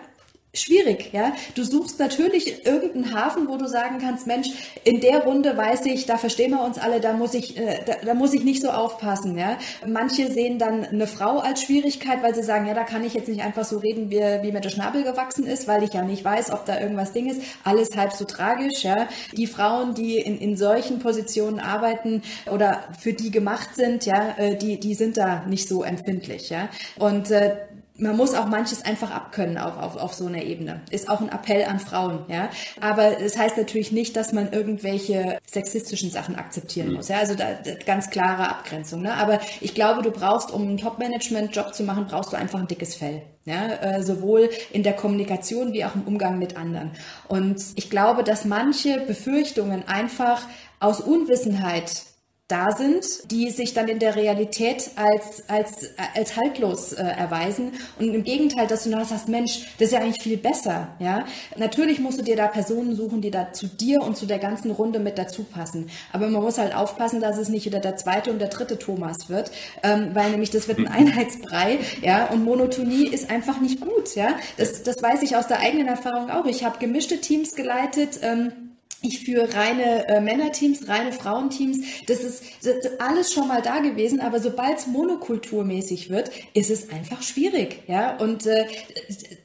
schwierig, 0.55 1.11
ja. 1.13 1.33
Du 1.55 1.63
suchst 1.63 1.99
natürlich 1.99 2.65
irgendeinen 2.65 3.15
Hafen, 3.15 3.49
wo 3.49 3.57
du 3.57 3.69
sagen 3.69 3.99
kannst, 4.01 4.27
Mensch, 4.27 4.49
in 4.85 5.01
der 5.01 5.25
Runde 5.25 5.57
weiß 5.57 5.87
ich, 5.87 6.07
da 6.07 6.17
verstehen 6.17 6.53
wir 6.53 6.63
uns 6.63 6.79
alle, 6.79 7.01
da 7.01 7.13
muss 7.13 7.35
ich, 7.35 7.57
äh, 7.59 7.81
da, 7.85 7.95
da, 8.05 8.15
muss 8.15 8.33
ich 8.33 8.45
nicht 8.45 8.63
so 8.63 8.71
aufpassen, 8.71 9.37
ja. 9.37 9.59
Manche 9.87 10.31
sehen 10.33 10.59
dann 10.59 10.85
eine 10.85 11.07
Frau 11.07 11.39
als 11.39 11.63
Schwierigkeit, 11.63 12.23
weil 12.23 12.35
sie 12.35 12.43
sagen, 12.43 12.67
ja, 12.67 12.75
da 12.75 12.85
kann 12.85 13.05
ich 13.05 13.15
jetzt 13.15 13.29
nicht 13.29 13.43
einfach 13.43 13.65
so 13.65 13.79
reden, 13.79 14.11
wie, 14.11 14.21
wie 14.21 14.53
mir 14.53 14.61
der 14.61 14.71
Schnabel 14.71 15.03
gewachsen 15.05 15.47
ist, 15.47 15.69
weil 15.69 15.83
ich 15.83 15.93
ja 15.93 16.03
nicht 16.03 16.25
weiß, 16.25 16.51
ob 16.51 16.65
da 16.65 16.81
irgendwas 16.81 17.13
Ding 17.13 17.29
ist. 17.29 17.43
Alles 17.65 17.97
halb 17.97 18.13
so 18.13 18.25
tragisch, 18.25 18.85
ja. 18.85 19.07
Die 19.37 19.47
Frauen, 19.47 19.95
die 19.95 20.17
in, 20.17 20.39
in 20.39 20.57
solchen 20.57 20.99
Positionen 20.99 21.61
arbeiten 21.61 22.23
oder 22.51 22.85
für 22.99 23.13
die 23.13 23.31
gemacht 23.31 23.75
sind, 23.75 24.07
ja, 24.07 24.35
äh, 24.39 24.57
die, 24.57 24.81
die 24.81 24.95
sind 24.95 25.19
da 25.19 25.45
nicht 25.47 25.69
so 25.69 25.83
empfindlich, 25.83 26.49
ja. 26.49 26.71
Und 26.97 27.31
äh, 27.31 27.57
man 27.99 28.17
muss 28.17 28.35
auch 28.35 28.47
manches 28.47 28.85
einfach 28.85 29.11
abkönnen 29.11 29.59
auf, 29.59 29.77
auf, 29.77 29.97
auf 29.97 30.15
so 30.15 30.27
einer 30.27 30.43
Ebene. 30.43 30.81
Ist 30.91 31.09
auch 31.09 31.21
ein 31.21 31.29
Appell 31.29 31.65
an 31.65 31.81
Frauen, 31.81 32.21
ja. 32.29 32.49
Aber 32.81 33.11
das 33.11 33.37
heißt 33.37 33.57
natürlich 33.57 33.93
nicht, 33.93 34.17
dass 34.17 34.33
man 34.33 34.53
irgendwelche 34.53 35.39
sexistischen 35.47 36.11
Sachen 36.11 36.37
akzeptieren 36.37 36.89
mhm. 36.89 36.95
muss. 36.95 37.09
Ja, 37.09 37.19
also 37.19 37.35
da, 37.35 37.59
ganz 37.85 38.11
klare 38.11 38.49
Abgrenzung. 38.49 39.03
Ne? 39.03 39.15
Aber 39.15 39.41
ich 39.61 39.75
glaube, 39.75 40.03
du 40.03 40.11
brauchst, 40.11 40.53
um 40.53 40.63
einen 40.63 40.79
Top-Management-Job 40.79 41.75
zu 41.75 41.83
machen, 41.83 42.07
brauchst 42.09 42.33
du 42.33 42.37
einfach 42.37 42.61
ein 42.61 42.69
dickes 42.69 42.95
Fell. 42.95 43.23
Ja, 43.45 43.67
äh, 43.77 44.03
sowohl 44.03 44.51
in 44.73 44.83
der 44.83 44.93
Kommunikation 44.93 45.73
wie 45.73 45.85
auch 45.85 45.95
im 45.95 46.03
Umgang 46.03 46.39
mit 46.39 46.59
anderen. 46.59 46.91
Und 47.29 47.63
ich 47.77 47.89
glaube, 47.89 48.23
dass 48.23 48.45
manche 48.45 49.01
Befürchtungen 49.01 49.89
einfach 49.89 50.43
aus 50.81 51.01
Unwissenheit 51.01 52.03
da 52.49 52.71
sind, 52.73 53.31
die 53.31 53.51
sich 53.51 53.75
dann 53.75 53.89
in 53.89 53.99
der 53.99 54.17
Realität 54.17 54.91
als, 54.97 55.47
als, 55.49 55.91
als 56.15 56.35
haltlos 56.35 56.95
äh, 56.95 57.03
erweisen. 57.03 57.73
Und 57.99 58.15
im 58.15 58.25
Gegenteil, 58.25 58.67
dass 58.67 58.85
du 58.85 58.91
dann 58.91 59.05
sagst, 59.05 59.29
Mensch, 59.29 59.67
das 59.79 59.89
ist 59.89 59.93
ja 59.93 60.01
eigentlich 60.01 60.23
viel 60.23 60.39
besser. 60.39 60.89
Ja? 60.99 61.27
Natürlich 61.59 62.01
musst 62.01 62.19
du 62.19 62.23
dir 62.23 62.37
da 62.37 62.47
Personen 62.47 62.97
suchen, 62.97 63.21
die 63.21 63.31
da 63.31 63.53
zu 63.53 63.67
dir 63.67 64.01
und 64.01 64.17
zu 64.17 64.25
der 64.25 64.39
ganzen 64.39 64.71
Runde 64.71 64.99
mit 64.99 65.19
dazu 65.19 65.45
passen. 65.45 65.91
Aber 66.11 66.29
man 66.29 66.43
muss 66.43 66.57
halt 66.57 66.75
aufpassen, 66.75 67.21
dass 67.21 67.37
es 67.37 67.51
nicht 67.51 67.67
wieder 67.67 67.81
der 67.81 67.97
zweite 67.97 68.31
und 68.31 68.39
der 68.39 68.49
dritte 68.49 68.79
Thomas 68.79 69.29
wird, 69.29 69.51
ähm, 69.83 70.15
weil 70.15 70.31
nämlich 70.31 70.49
das 70.49 70.69
wird 70.69 70.79
ein 70.79 70.89
Einheitsbrei. 70.89 71.81
Ja? 72.01 72.29
Und 72.29 72.45
Monotonie 72.45 73.09
ist 73.09 73.31
einfach 73.31 73.61
nicht 73.61 73.83
gut. 73.83 74.15
Ja? 74.15 74.37
Das, 74.57 74.83
das 74.83 75.03
weiß 75.03 75.21
ich 75.23 75.37
aus 75.37 75.49
der 75.49 75.61
eigenen 75.61 75.87
Erfahrung 75.87 76.31
auch. 76.31 76.47
Ich 76.47 76.65
habe 76.65 76.79
gemischte 76.79 77.21
Teams 77.21 77.55
geleitet. 77.55 78.21
Ähm, 78.23 78.68
ich 79.03 79.25
führe 79.25 79.55
reine 79.55 80.09
äh, 80.09 80.21
Männerteams, 80.21 80.89
reine 80.89 81.13
Frauenteams. 81.13 81.79
Das 82.07 82.21
ist, 82.25 82.43
das 82.63 82.77
ist 82.77 83.01
alles 83.01 83.33
schon 83.33 83.49
mal 83.49 83.63
da 83.63 83.79
gewesen, 83.79 84.21
aber 84.21 84.41
sobald 84.41 84.79
es 84.79 84.87
monokulturmäßig 84.87 86.11
wird, 86.11 86.31
ist 86.55 86.71
es 86.71 86.91
einfach 86.91 87.23
schwierig, 87.23 87.83
ja. 87.87 88.17
Und 88.17 88.47
äh, 88.47 88.67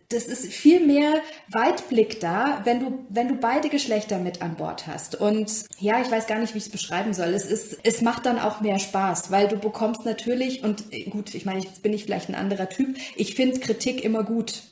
das 0.10 0.26
ist 0.26 0.54
viel 0.54 0.86
mehr 0.86 1.22
Weitblick 1.50 2.20
da, 2.20 2.62
wenn 2.64 2.80
du, 2.80 3.06
wenn 3.10 3.28
du 3.28 3.36
beide 3.36 3.70
Geschlechter 3.70 4.20
mit 4.20 4.42
an 4.42 4.56
Bord 4.56 4.88
hast. 4.88 5.16
Und 5.16 5.52
ja, 5.80 6.02
ich 6.02 6.10
weiß 6.10 6.28
gar 6.28 6.40
nicht, 6.40 6.54
wie 6.54 6.60
ich 6.60 6.66
es 6.66 6.72
beschreiben 6.72 7.14
soll. 7.14 7.30
Es 7.30 7.46
ist, 7.46 7.78
es 7.84 8.02
macht 8.02 8.26
dann 8.26 8.40
auch 8.40 8.62
mehr 8.62 8.80
Spaß, 8.80 9.32
weil 9.32 9.48
du 9.48 9.58
bekommst 9.58 10.06
natürlich, 10.06 10.64
und 10.64 10.92
äh, 10.92 11.04
gut, 11.06 11.34
ich 11.34 11.46
meine, 11.46 11.62
jetzt 11.62 11.82
bin 11.84 11.94
ich 11.94 12.04
vielleicht 12.04 12.30
ein 12.30 12.36
anderer 12.36 12.70
Typ, 12.70 12.98
ich 13.16 13.36
finde 13.36 13.60
Kritik 13.60 14.04
immer 14.04 14.24
gut. 14.24 14.64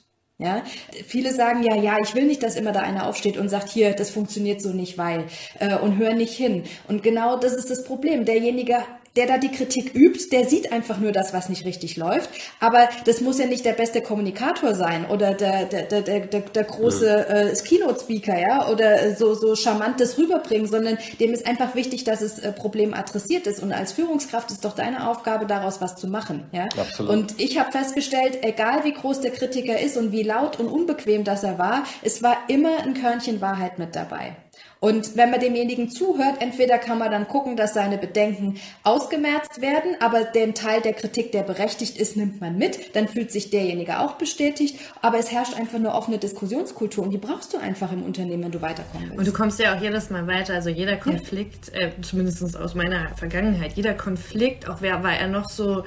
Ja, 0.41 0.63
viele 1.05 1.31
sagen 1.31 1.61
ja, 1.61 1.75
ja, 1.75 1.97
ich 2.01 2.15
will 2.15 2.25
nicht, 2.25 2.41
dass 2.41 2.55
immer 2.55 2.71
da 2.71 2.79
einer 2.79 3.05
aufsteht 3.05 3.37
und 3.37 3.49
sagt, 3.49 3.69
hier, 3.69 3.93
das 3.93 4.09
funktioniert 4.09 4.59
so 4.59 4.69
nicht, 4.69 4.97
weil 4.97 5.25
äh, 5.59 5.75
und 5.75 5.97
hören 5.97 6.17
nicht 6.17 6.35
hin. 6.35 6.63
Und 6.87 7.03
genau 7.03 7.37
das 7.37 7.53
ist 7.53 7.69
das 7.69 7.83
Problem. 7.83 8.25
Derjenige 8.25 8.77
der 9.15 9.27
da 9.27 9.37
die 9.37 9.51
Kritik 9.51 9.93
übt, 9.93 10.29
der 10.31 10.45
sieht 10.45 10.71
einfach 10.71 10.97
nur 10.97 11.11
das, 11.11 11.33
was 11.33 11.49
nicht 11.49 11.65
richtig 11.65 11.97
läuft. 11.97 12.29
Aber 12.59 12.87
das 13.05 13.21
muss 13.21 13.39
ja 13.39 13.45
nicht 13.45 13.65
der 13.65 13.73
beste 13.73 14.01
Kommunikator 14.01 14.73
sein 14.73 15.05
oder 15.05 15.33
der, 15.33 15.65
der, 15.65 15.83
der, 15.83 16.01
der, 16.01 16.41
der 16.41 16.63
große 16.63 17.27
äh, 17.27 17.53
Keynote-Speaker, 17.53 18.39
ja, 18.39 18.69
oder 18.69 19.15
so, 19.15 19.33
so 19.33 19.55
charmantes 19.55 20.17
rüberbringen, 20.17 20.67
sondern 20.67 20.97
dem 21.19 21.33
ist 21.33 21.45
einfach 21.45 21.75
wichtig, 21.75 22.03
dass 22.03 22.19
das 22.19 22.39
äh, 22.39 22.51
Problem 22.51 22.93
adressiert 22.93 23.47
ist. 23.47 23.61
Und 23.61 23.73
als 23.73 23.91
Führungskraft 23.91 24.51
ist 24.51 24.63
doch 24.63 24.75
deine 24.75 25.09
Aufgabe, 25.09 25.45
daraus 25.45 25.81
was 25.81 25.95
zu 25.95 26.07
machen. 26.07 26.45
Ja? 26.51 26.65
Absolut. 26.77 27.11
Und 27.11 27.39
ich 27.39 27.59
habe 27.59 27.71
festgestellt, 27.71 28.39
egal 28.43 28.83
wie 28.83 28.93
groß 28.93 29.21
der 29.21 29.31
Kritiker 29.31 29.79
ist 29.79 29.97
und 29.97 30.11
wie 30.11 30.23
laut 30.23 30.59
und 30.59 30.67
unbequem 30.67 31.23
das 31.23 31.43
er 31.43 31.59
war, 31.59 31.83
es 32.01 32.23
war 32.23 32.37
immer 32.47 32.79
ein 32.83 32.93
Körnchen 32.93 33.41
Wahrheit 33.41 33.77
mit 33.77 33.95
dabei. 33.95 34.35
Und 34.83 35.15
wenn 35.15 35.29
man 35.29 35.39
demjenigen 35.39 35.91
zuhört, 35.91 36.41
entweder 36.41 36.79
kann 36.79 36.97
man 36.97 37.11
dann 37.11 37.27
gucken, 37.27 37.55
dass 37.55 37.75
seine 37.75 37.99
Bedenken 37.99 38.55
ausgemerzt 38.81 39.61
werden, 39.61 39.95
aber 39.99 40.23
den 40.23 40.55
Teil 40.55 40.81
der 40.81 40.93
Kritik, 40.93 41.31
der 41.31 41.43
berechtigt 41.43 41.99
ist, 41.99 42.17
nimmt 42.17 42.41
man 42.41 42.57
mit, 42.57 42.95
dann 42.95 43.07
fühlt 43.07 43.31
sich 43.31 43.51
derjenige 43.51 43.99
auch 43.99 44.13
bestätigt, 44.13 44.79
aber 45.03 45.19
es 45.19 45.31
herrscht 45.31 45.53
einfach 45.53 45.75
eine 45.75 45.93
offene 45.93 46.17
Diskussionskultur 46.17 47.03
und 47.03 47.11
die 47.11 47.19
brauchst 47.19 47.53
du 47.53 47.59
einfach 47.59 47.91
im 47.91 48.01
Unternehmen, 48.01 48.45
wenn 48.45 48.51
du 48.51 48.63
weiterkommen 48.63 49.09
willst. 49.09 49.19
Und 49.19 49.27
du 49.27 49.33
kommst 49.33 49.59
ja 49.59 49.75
auch 49.75 49.81
jedes 49.81 50.09
Mal 50.09 50.25
weiter, 50.25 50.55
also 50.55 50.71
jeder 50.71 50.97
Konflikt, 50.97 51.71
ja. 51.71 51.81
äh, 51.81 51.91
zumindest 52.01 52.57
aus 52.57 52.73
meiner 52.73 53.09
Vergangenheit, 53.17 53.73
jeder 53.73 53.93
Konflikt, 53.93 54.67
auch 54.67 54.77
wer 54.81 55.03
war 55.03 55.13
er 55.13 55.27
noch 55.27 55.47
so 55.47 55.83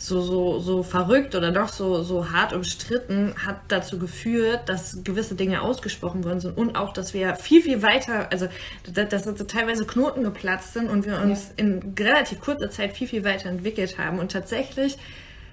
so, 0.00 0.20
so, 0.20 0.60
so 0.60 0.84
verrückt 0.84 1.34
oder 1.34 1.50
doch 1.50 1.68
so, 1.68 2.04
so 2.04 2.30
hart 2.30 2.52
umstritten, 2.52 3.34
hat 3.44 3.56
dazu 3.66 3.98
geführt, 3.98 4.68
dass 4.68 5.02
gewisse 5.02 5.34
Dinge 5.34 5.60
ausgesprochen 5.60 6.24
worden 6.24 6.38
sind 6.38 6.56
und 6.56 6.76
auch, 6.76 6.92
dass 6.92 7.14
wir 7.14 7.34
viel, 7.34 7.62
viel 7.62 7.82
weiter, 7.82 8.30
also 8.30 8.46
dass, 8.92 9.08
dass 9.08 9.24
so 9.24 9.44
teilweise 9.44 9.84
Knoten 9.84 10.22
geplatzt 10.22 10.72
sind 10.72 10.88
und 10.88 11.04
wir 11.04 11.20
uns 11.20 11.48
ja. 11.48 11.64
in 11.64 11.94
relativ 11.98 12.40
kurzer 12.40 12.70
Zeit 12.70 12.96
viel, 12.96 13.08
viel 13.08 13.24
weiter 13.24 13.48
entwickelt 13.50 13.98
haben. 13.98 14.20
Und 14.20 14.30
tatsächlich 14.30 14.96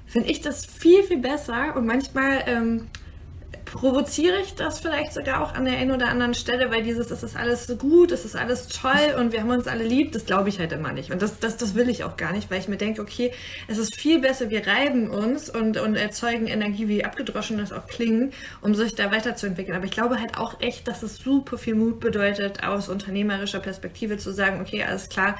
finde 0.05 0.29
ich 0.29 0.41
das 0.41 0.63
viel, 0.63 1.01
viel 1.01 1.17
besser 1.17 1.75
und 1.75 1.87
manchmal 1.87 2.43
ähm, 2.45 2.87
provoziere 3.65 4.39
ich 4.41 4.55
das 4.55 4.79
vielleicht 4.79 5.13
sogar 5.13 5.41
auch 5.41 5.53
an 5.53 5.65
der 5.65 5.77
einen 5.77 5.91
oder 5.91 6.07
anderen 6.07 6.33
Stelle, 6.33 6.71
weil 6.71 6.83
dieses, 6.83 7.11
es 7.11 7.23
ist 7.23 7.35
alles 7.35 7.67
so 7.67 7.75
gut, 7.75 8.11
es 8.11 8.23
ist 8.23 8.35
alles 8.35 8.67
toll 8.67 9.15
und 9.19 9.33
wir 9.33 9.41
haben 9.41 9.49
uns 9.49 9.67
alle 9.67 9.83
lieb, 9.83 10.11
das 10.11 10.25
glaube 10.25 10.49
ich 10.49 10.59
halt 10.59 10.71
immer 10.71 10.93
nicht. 10.93 11.11
Und 11.11 11.21
das, 11.21 11.39
das, 11.39 11.57
das 11.57 11.75
will 11.75 11.89
ich 11.89 12.03
auch 12.03 12.15
gar 12.15 12.31
nicht, 12.31 12.49
weil 12.49 12.59
ich 12.59 12.67
mir 12.67 12.77
denke, 12.77 13.01
okay, 13.01 13.31
es 13.67 13.77
ist 13.77 13.95
viel 13.95 14.19
besser, 14.19 14.49
wir 14.49 14.65
reiben 14.65 15.09
uns 15.09 15.49
und, 15.49 15.77
und 15.77 15.95
erzeugen 15.95 16.47
Energie, 16.47 16.87
wie 16.87 17.03
abgedroschen 17.03 17.57
das 17.57 17.73
auch 17.73 17.87
klingt, 17.87 18.33
um 18.61 18.75
sich 18.75 18.95
da 18.95 19.11
weiterzuentwickeln. 19.11 19.75
Aber 19.75 19.85
ich 19.85 19.91
glaube 19.91 20.19
halt 20.19 20.37
auch 20.37 20.61
echt, 20.61 20.87
dass 20.87 21.03
es 21.03 21.17
super 21.17 21.57
viel 21.57 21.75
Mut 21.75 21.99
bedeutet, 21.99 22.63
aus 22.63 22.87
unternehmerischer 22.87 23.59
Perspektive 23.59 24.17
zu 24.17 24.31
sagen, 24.31 24.61
okay, 24.61 24.83
alles 24.83 25.09
klar, 25.09 25.37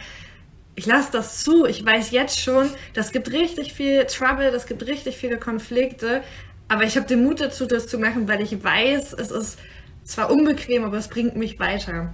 ich 0.76 0.86
lasse 0.86 1.12
das 1.12 1.44
zu. 1.44 1.66
Ich 1.66 1.86
weiß 1.86 2.12
jetzt 2.12 2.40
schon, 2.40 2.70
das 2.94 3.12
gibt 3.12 3.32
richtig 3.32 3.74
viel 3.74 4.06
Trouble, 4.06 4.52
das 4.52 4.66
gibt 4.66 4.86
richtig 4.86 5.18
viele 5.18 5.38
Konflikte. 5.38 6.22
Aber 6.68 6.84
ich 6.84 6.98
habe 6.98 7.08
den 7.08 7.24
Mut 7.24 7.42
dazu, 7.42 7.66
das 7.66 7.88
zu 7.88 8.00
machen, 8.00 8.28
weil 8.28 8.42
ich 8.42 8.64
weiß, 8.64 9.14
es 9.14 9.32
ist 9.32 9.60
zwar 10.04 10.32
unbequem, 10.32 10.84
aber 10.84 10.98
es 10.98 11.08
bringt 11.08 11.36
mich 11.36 11.60
weiter. 11.60 12.14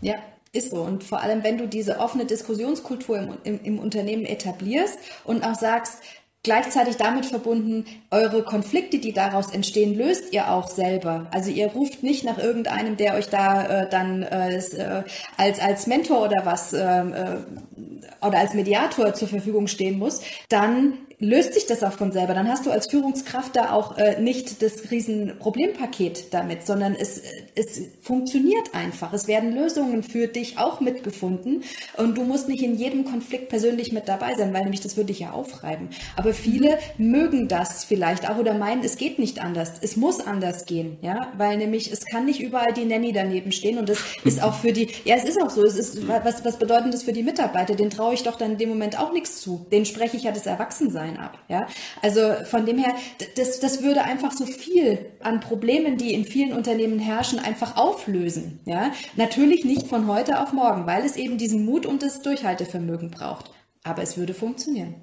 Ja, 0.00 0.14
ist 0.52 0.70
so. 0.70 0.82
Und 0.82 1.04
vor 1.04 1.20
allem, 1.20 1.42
wenn 1.44 1.58
du 1.58 1.66
diese 1.66 1.98
offene 1.98 2.26
Diskussionskultur 2.26 3.18
im, 3.18 3.38
im, 3.44 3.60
im, 3.64 3.78
Unternehmen 3.78 4.24
etablierst 4.24 4.98
und 5.24 5.44
auch 5.44 5.54
sagst, 5.54 6.02
gleichzeitig 6.42 6.96
damit 6.96 7.26
verbunden, 7.26 7.84
eure 8.10 8.42
Konflikte, 8.42 8.98
die 8.98 9.12
daraus 9.12 9.52
entstehen, 9.52 9.96
löst 9.96 10.32
ihr 10.32 10.50
auch 10.50 10.68
selber. 10.68 11.28
Also 11.30 11.50
ihr 11.50 11.68
ruft 11.68 12.02
nicht 12.02 12.24
nach 12.24 12.38
irgendeinem, 12.38 12.96
der 12.96 13.14
euch 13.14 13.28
da 13.28 13.82
äh, 13.82 13.88
dann 13.88 14.22
äh, 14.22 14.56
äh 14.56 15.04
als, 15.36 15.60
als 15.60 15.86
Mentor 15.86 16.24
oder 16.24 16.44
was 16.44 16.72
ähm, 16.72 17.14
äh, 17.14 18.26
oder 18.26 18.38
als 18.38 18.54
Mediator 18.54 19.14
zur 19.14 19.28
Verfügung 19.28 19.66
stehen 19.68 19.98
muss, 19.98 20.20
dann 20.48 20.94
löst 21.22 21.54
sich 21.54 21.66
das 21.66 21.82
auch 21.84 21.92
von 21.92 22.10
selber. 22.10 22.34
Dann 22.34 22.48
hast 22.48 22.66
du 22.66 22.70
als 22.70 22.88
Führungskraft 22.88 23.54
da 23.54 23.72
auch 23.72 23.96
äh, 23.96 24.20
nicht 24.20 24.60
das 24.60 24.90
riesen 24.90 25.38
Problempaket 25.38 26.34
damit, 26.34 26.66
sondern 26.66 26.96
es, 26.96 27.22
es 27.54 27.80
funktioniert 28.00 28.74
einfach. 28.74 29.12
Es 29.12 29.28
werden 29.28 29.54
Lösungen 29.54 30.02
für 30.02 30.26
dich 30.26 30.58
auch 30.58 30.80
mitgefunden 30.80 31.62
und 31.96 32.18
du 32.18 32.24
musst 32.24 32.48
nicht 32.48 32.62
in 32.62 32.74
jedem 32.74 33.04
Konflikt 33.04 33.48
persönlich 33.50 33.92
mit 33.92 34.08
dabei 34.08 34.34
sein, 34.34 34.52
weil 34.52 34.62
nämlich 34.62 34.80
das 34.80 34.96
würde 34.96 35.08
dich 35.08 35.20
ja 35.20 35.30
aufreiben. 35.30 35.90
Aber 36.16 36.34
viele 36.34 36.78
mögen 36.98 37.46
das 37.46 37.84
vielleicht 37.84 38.28
auch 38.28 38.38
oder 38.38 38.54
meinen, 38.54 38.82
es 38.82 38.96
geht 38.96 39.20
nicht 39.20 39.40
anders. 39.40 39.74
Es 39.80 39.96
muss 39.96 40.18
anders 40.18 40.66
gehen, 40.66 40.98
ja, 41.02 41.32
weil 41.36 41.56
nämlich 41.56 41.92
es 41.92 42.04
kann 42.04 42.24
nicht 42.24 42.40
überall 42.40 42.72
die 42.72 42.84
Nanny 42.84 43.12
daneben 43.12 43.52
stehen 43.52 43.78
und 43.78 43.88
das 43.88 43.98
ist 44.24 44.42
auch 44.42 44.54
für 44.54 44.72
die, 44.72 44.88
ja, 45.04 45.14
es 45.14 45.24
ist 45.24 45.40
auch 45.40 45.50
so, 45.50 45.64
es 45.64 45.76
ist, 45.76 46.08
was, 46.08 46.44
was 46.44 46.58
bedeutet 46.58 46.92
das 46.92 47.04
für 47.04 47.12
die 47.12 47.22
Mitarbeiter? 47.22 47.76
Den 47.76 47.90
traue 47.90 48.14
ich 48.14 48.24
doch 48.24 48.36
dann 48.36 48.52
in 48.52 48.58
dem 48.58 48.70
Moment 48.70 48.98
auch 48.98 49.12
nichts 49.12 49.40
zu. 49.40 49.64
Den 49.70 49.86
spreche 49.86 50.16
ich 50.16 50.24
ja 50.24 50.32
das 50.32 50.46
Erwachsensein 50.46 51.11
Bewusstsein 51.12 51.18
ab. 51.18 51.38
Ja? 51.48 51.66
Also 52.00 52.44
von 52.44 52.66
dem 52.66 52.78
her, 52.78 52.94
das, 53.36 53.60
das 53.60 53.82
würde 53.82 54.02
einfach 54.02 54.32
so 54.32 54.46
viel 54.46 55.06
an 55.20 55.40
Problemen, 55.40 55.96
die 55.96 56.14
in 56.14 56.24
vielen 56.24 56.52
Unternehmen 56.52 56.98
herrschen, 56.98 57.38
einfach 57.38 57.76
auflösen. 57.76 58.60
Ja? 58.64 58.92
Natürlich 59.16 59.64
nicht 59.64 59.86
von 59.86 60.06
heute 60.06 60.40
auf 60.40 60.52
morgen, 60.52 60.86
weil 60.86 61.04
es 61.04 61.16
eben 61.16 61.38
diesen 61.38 61.64
Mut 61.64 61.86
und 61.86 62.02
das 62.02 62.22
Durchhaltevermögen 62.22 63.10
braucht. 63.10 63.50
Aber 63.84 64.02
es 64.02 64.16
würde 64.16 64.34
funktionieren. 64.34 64.94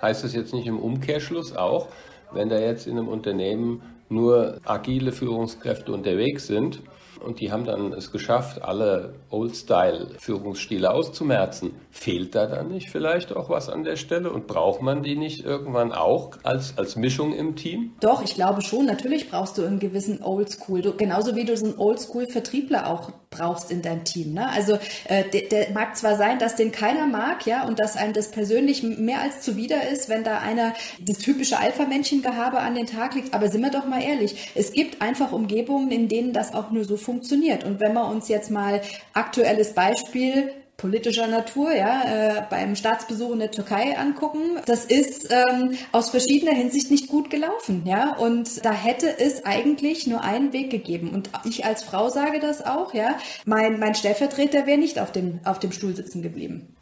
Heißt 0.00 0.24
das 0.24 0.34
jetzt 0.34 0.52
nicht 0.52 0.66
im 0.66 0.78
Umkehrschluss 0.78 1.56
auch, 1.56 1.88
wenn 2.32 2.48
da 2.48 2.58
jetzt 2.58 2.86
in 2.86 2.98
einem 2.98 3.08
Unternehmen 3.08 3.82
nur 4.08 4.60
agile 4.64 5.12
Führungskräfte 5.12 5.92
unterwegs 5.92 6.46
sind, 6.46 6.82
und 7.18 7.40
die 7.40 7.52
haben 7.52 7.64
dann 7.64 7.92
es 7.92 8.12
geschafft, 8.12 8.62
alle 8.62 9.14
Old-Style-Führungsstile 9.30 10.92
auszumerzen. 10.92 11.74
Fehlt 11.90 12.34
da 12.34 12.46
dann 12.46 12.68
nicht 12.68 12.90
vielleicht 12.90 13.34
auch 13.34 13.50
was 13.50 13.68
an 13.68 13.84
der 13.84 13.96
Stelle 13.96 14.30
und 14.30 14.46
braucht 14.46 14.82
man 14.82 15.02
die 15.02 15.16
nicht 15.16 15.44
irgendwann 15.44 15.92
auch 15.92 16.32
als, 16.42 16.78
als 16.78 16.96
Mischung 16.96 17.34
im 17.34 17.56
Team? 17.56 17.92
Doch, 18.00 18.22
ich 18.22 18.34
glaube 18.34 18.62
schon. 18.62 18.86
Natürlich 18.86 19.30
brauchst 19.30 19.58
du 19.58 19.64
einen 19.64 19.78
gewissen 19.78 20.22
Oldschool. 20.22 20.82
Genauso 20.96 21.34
wie 21.34 21.44
du 21.44 21.56
so 21.56 21.66
einen 21.66 21.78
Oldschool-Vertriebler 21.78 22.88
auch 22.88 23.10
brauchst 23.36 23.70
in 23.70 23.82
deinem 23.82 24.04
Team. 24.04 24.34
Ne? 24.34 24.48
Also 24.48 24.78
äh, 25.04 25.24
der, 25.32 25.42
der 25.42 25.70
mag 25.70 25.96
zwar 25.96 26.16
sein, 26.16 26.38
dass 26.38 26.56
den 26.56 26.72
keiner 26.72 27.06
mag, 27.06 27.46
ja, 27.46 27.64
und 27.64 27.78
dass 27.78 27.96
einem 27.96 28.12
das 28.12 28.30
persönlich 28.30 28.82
mehr 28.82 29.20
als 29.20 29.40
zuwider 29.40 29.88
ist, 29.88 30.08
wenn 30.08 30.24
da 30.24 30.38
einer 30.38 30.74
das 31.00 31.18
typische 31.18 31.58
Alpha-Männchen-Gehabe 31.58 32.58
an 32.58 32.74
den 32.74 32.86
Tag 32.86 33.14
legt. 33.14 33.34
Aber 33.34 33.48
sind 33.48 33.62
wir 33.62 33.70
doch 33.70 33.86
mal 33.86 34.02
ehrlich, 34.02 34.50
es 34.54 34.72
gibt 34.72 35.02
einfach 35.02 35.32
Umgebungen, 35.32 35.90
in 35.90 36.08
denen 36.08 36.32
das 36.32 36.54
auch 36.54 36.70
nur 36.70 36.84
so 36.84 36.96
funktioniert. 36.96 37.64
Und 37.64 37.80
wenn 37.80 37.92
wir 37.92 38.08
uns 38.08 38.28
jetzt 38.28 38.50
mal 38.50 38.80
aktuelles 39.12 39.74
Beispiel 39.74 40.52
politischer 40.76 41.26
Natur, 41.26 41.72
ja, 41.72 42.02
äh, 42.04 42.42
beim 42.50 42.76
Staatsbesuch 42.76 43.32
in 43.32 43.38
der 43.38 43.50
Türkei 43.50 43.96
angucken. 43.98 44.60
Das 44.66 44.84
ist 44.84 45.30
ähm, 45.30 45.76
aus 45.92 46.10
verschiedener 46.10 46.52
Hinsicht 46.52 46.90
nicht 46.90 47.08
gut 47.08 47.30
gelaufen, 47.30 47.82
ja. 47.86 48.14
Und 48.16 48.64
da 48.64 48.72
hätte 48.72 49.18
es 49.18 49.44
eigentlich 49.46 50.06
nur 50.06 50.22
einen 50.22 50.52
Weg 50.52 50.70
gegeben. 50.70 51.10
Und 51.14 51.30
ich 51.44 51.64
als 51.64 51.82
Frau 51.82 52.10
sage 52.10 52.40
das 52.40 52.64
auch, 52.64 52.92
ja. 52.92 53.16
Mein, 53.46 53.78
mein 53.78 53.94
Stellvertreter 53.94 54.66
wäre 54.66 54.78
nicht 54.78 55.00
auf 55.00 55.12
dem, 55.12 55.40
auf 55.44 55.58
dem 55.58 55.72
Stuhl 55.72 55.96
sitzen 55.96 56.20
geblieben. 56.20 56.76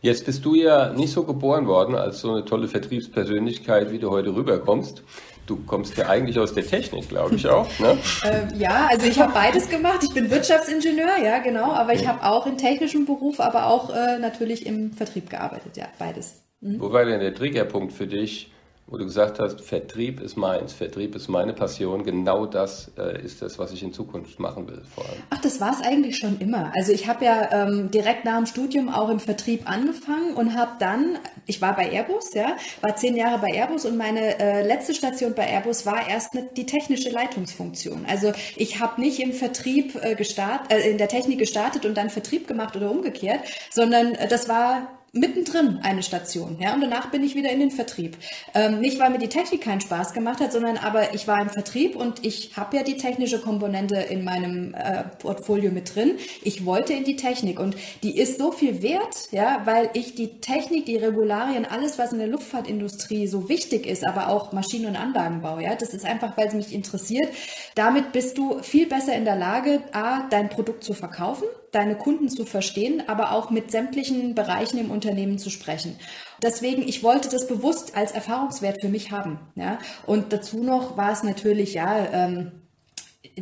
Jetzt 0.00 0.26
bist 0.26 0.44
du 0.44 0.54
ja 0.54 0.92
nicht 0.92 1.12
so 1.12 1.24
geboren 1.24 1.66
worden 1.66 1.94
als 1.96 2.20
so 2.20 2.30
eine 2.30 2.44
tolle 2.44 2.68
Vertriebspersönlichkeit, 2.68 3.90
wie 3.90 3.98
du 3.98 4.10
heute 4.10 4.34
rüberkommst. 4.34 5.02
Du 5.48 5.56
kommst 5.66 5.96
ja 5.96 6.08
eigentlich 6.08 6.38
aus 6.38 6.52
der 6.52 6.66
Technik, 6.66 7.08
glaube 7.08 7.34
ich 7.34 7.48
auch. 7.48 7.66
Ne? 7.78 7.96
ähm, 8.24 8.48
ja, 8.58 8.86
also 8.90 9.06
ich 9.06 9.18
habe 9.18 9.32
beides 9.32 9.70
gemacht. 9.70 10.00
Ich 10.02 10.12
bin 10.12 10.30
Wirtschaftsingenieur, 10.30 11.18
ja 11.24 11.38
genau, 11.38 11.72
aber 11.72 11.94
ich 11.94 12.06
habe 12.06 12.22
auch 12.22 12.46
im 12.46 12.58
technischen 12.58 13.06
Beruf, 13.06 13.40
aber 13.40 13.66
auch 13.66 13.88
äh, 13.88 14.18
natürlich 14.18 14.66
im 14.66 14.92
Vertrieb 14.92 15.30
gearbeitet, 15.30 15.78
ja, 15.78 15.86
beides. 15.98 16.42
Mhm. 16.60 16.78
Wo 16.80 16.92
war 16.92 17.06
denn 17.06 17.20
der 17.20 17.34
Triggerpunkt 17.34 17.94
für 17.94 18.06
dich, 18.06 18.52
wo 18.90 18.96
du 18.96 19.04
gesagt 19.04 19.38
hast, 19.38 19.60
Vertrieb 19.60 20.20
ist 20.20 20.36
meins, 20.36 20.72
Vertrieb 20.72 21.14
ist 21.14 21.28
meine 21.28 21.52
Passion, 21.52 22.04
genau 22.04 22.46
das 22.46 22.90
äh, 22.96 23.22
ist 23.22 23.42
das, 23.42 23.58
was 23.58 23.70
ich 23.72 23.82
in 23.82 23.92
Zukunft 23.92 24.40
machen 24.40 24.66
will 24.66 24.80
vor 24.94 25.04
allem. 25.04 25.22
Ach, 25.28 25.40
das 25.42 25.60
war 25.60 25.72
es 25.72 25.86
eigentlich 25.86 26.16
schon 26.16 26.38
immer. 26.40 26.72
Also 26.74 26.92
ich 26.92 27.06
habe 27.06 27.26
ja 27.26 27.50
ähm, 27.52 27.90
direkt 27.90 28.24
nach 28.24 28.36
dem 28.36 28.46
Studium 28.46 28.88
auch 28.88 29.10
im 29.10 29.20
Vertrieb 29.20 29.70
angefangen 29.70 30.34
und 30.34 30.56
habe 30.56 30.72
dann, 30.78 31.18
ich 31.44 31.60
war 31.60 31.76
bei 31.76 31.92
Airbus, 31.92 32.32
ja, 32.32 32.56
war 32.80 32.96
zehn 32.96 33.14
Jahre 33.14 33.38
bei 33.38 33.52
Airbus 33.52 33.84
und 33.84 33.98
meine 33.98 34.38
äh, 34.38 34.66
letzte 34.66 34.94
Station 34.94 35.34
bei 35.34 35.46
Airbus 35.46 35.84
war 35.84 36.08
erst 36.08 36.32
eine, 36.32 36.48
die 36.56 36.64
technische 36.64 37.10
Leitungsfunktion. 37.10 38.06
Also 38.08 38.32
ich 38.56 38.80
habe 38.80 39.02
nicht 39.02 39.20
im 39.20 39.34
Vertrieb 39.34 39.96
äh, 40.02 40.14
gestartet, 40.14 40.72
äh, 40.72 40.90
in 40.90 40.96
der 40.96 41.08
Technik 41.08 41.38
gestartet 41.38 41.84
und 41.84 41.94
dann 41.94 42.08
Vertrieb 42.08 42.48
gemacht 42.48 42.74
oder 42.74 42.90
umgekehrt, 42.90 43.40
sondern 43.70 44.14
äh, 44.14 44.28
das 44.28 44.48
war 44.48 44.98
mittendrin 45.12 45.80
eine 45.82 46.02
Station, 46.02 46.58
ja, 46.60 46.74
und 46.74 46.80
danach 46.80 47.10
bin 47.10 47.22
ich 47.22 47.34
wieder 47.34 47.50
in 47.50 47.60
den 47.60 47.70
Vertrieb. 47.70 48.16
Ähm, 48.54 48.80
nicht, 48.80 48.98
weil 48.98 49.10
mir 49.10 49.18
die 49.18 49.28
Technik 49.28 49.62
keinen 49.62 49.80
Spaß 49.80 50.12
gemacht 50.12 50.40
hat, 50.40 50.52
sondern 50.52 50.76
aber 50.76 51.14
ich 51.14 51.26
war 51.26 51.40
im 51.40 51.48
Vertrieb 51.48 51.96
und 51.96 52.24
ich 52.24 52.56
habe 52.56 52.76
ja 52.76 52.82
die 52.82 52.96
technische 52.96 53.40
Komponente 53.40 53.96
in 53.96 54.24
meinem 54.24 54.74
äh, 54.74 55.04
Portfolio 55.18 55.70
mit 55.70 55.94
drin. 55.94 56.18
Ich 56.42 56.64
wollte 56.66 56.92
in 56.92 57.04
die 57.04 57.16
Technik 57.16 57.58
und 57.58 57.76
die 58.02 58.18
ist 58.18 58.38
so 58.38 58.52
viel 58.52 58.82
wert, 58.82 59.28
ja, 59.30 59.62
weil 59.64 59.90
ich 59.94 60.14
die 60.14 60.40
Technik, 60.40 60.86
die 60.86 60.96
Regularien, 60.96 61.64
alles, 61.64 61.98
was 61.98 62.12
in 62.12 62.18
der 62.18 62.28
Luftfahrtindustrie 62.28 63.26
so 63.26 63.48
wichtig 63.48 63.86
ist, 63.86 64.06
aber 64.06 64.28
auch 64.28 64.52
Maschinen- 64.52 64.86
und 64.86 64.96
Anlagenbau, 64.96 65.58
ja, 65.58 65.74
das 65.74 65.94
ist 65.94 66.04
einfach, 66.04 66.36
weil 66.36 66.48
es 66.48 66.54
mich 66.54 66.72
interessiert. 66.72 67.28
Damit 67.74 68.12
bist 68.12 68.36
du 68.36 68.62
viel 68.62 68.86
besser 68.86 69.14
in 69.14 69.24
der 69.24 69.36
Lage, 69.36 69.82
a, 69.92 70.26
dein 70.28 70.48
Produkt 70.48 70.84
zu 70.84 70.94
verkaufen, 70.94 71.48
deine 71.72 71.96
Kunden 71.96 72.28
zu 72.28 72.44
verstehen, 72.44 73.02
aber 73.08 73.32
auch 73.32 73.50
mit 73.50 73.70
sämtlichen 73.70 74.34
Bereichen 74.34 74.78
im 74.78 74.90
Unternehmen 74.90 75.38
zu 75.38 75.50
sprechen. 75.50 75.98
Deswegen, 76.42 76.82
ich 76.82 77.02
wollte 77.02 77.28
das 77.28 77.46
bewusst 77.46 77.96
als 77.96 78.12
Erfahrungswert 78.12 78.80
für 78.80 78.88
mich 78.88 79.10
haben. 79.10 79.40
Ja? 79.54 79.78
Und 80.06 80.32
dazu 80.32 80.62
noch 80.62 80.96
war 80.96 81.12
es 81.12 81.22
natürlich, 81.22 81.74
ja, 81.74 82.06
ähm, 82.12 82.67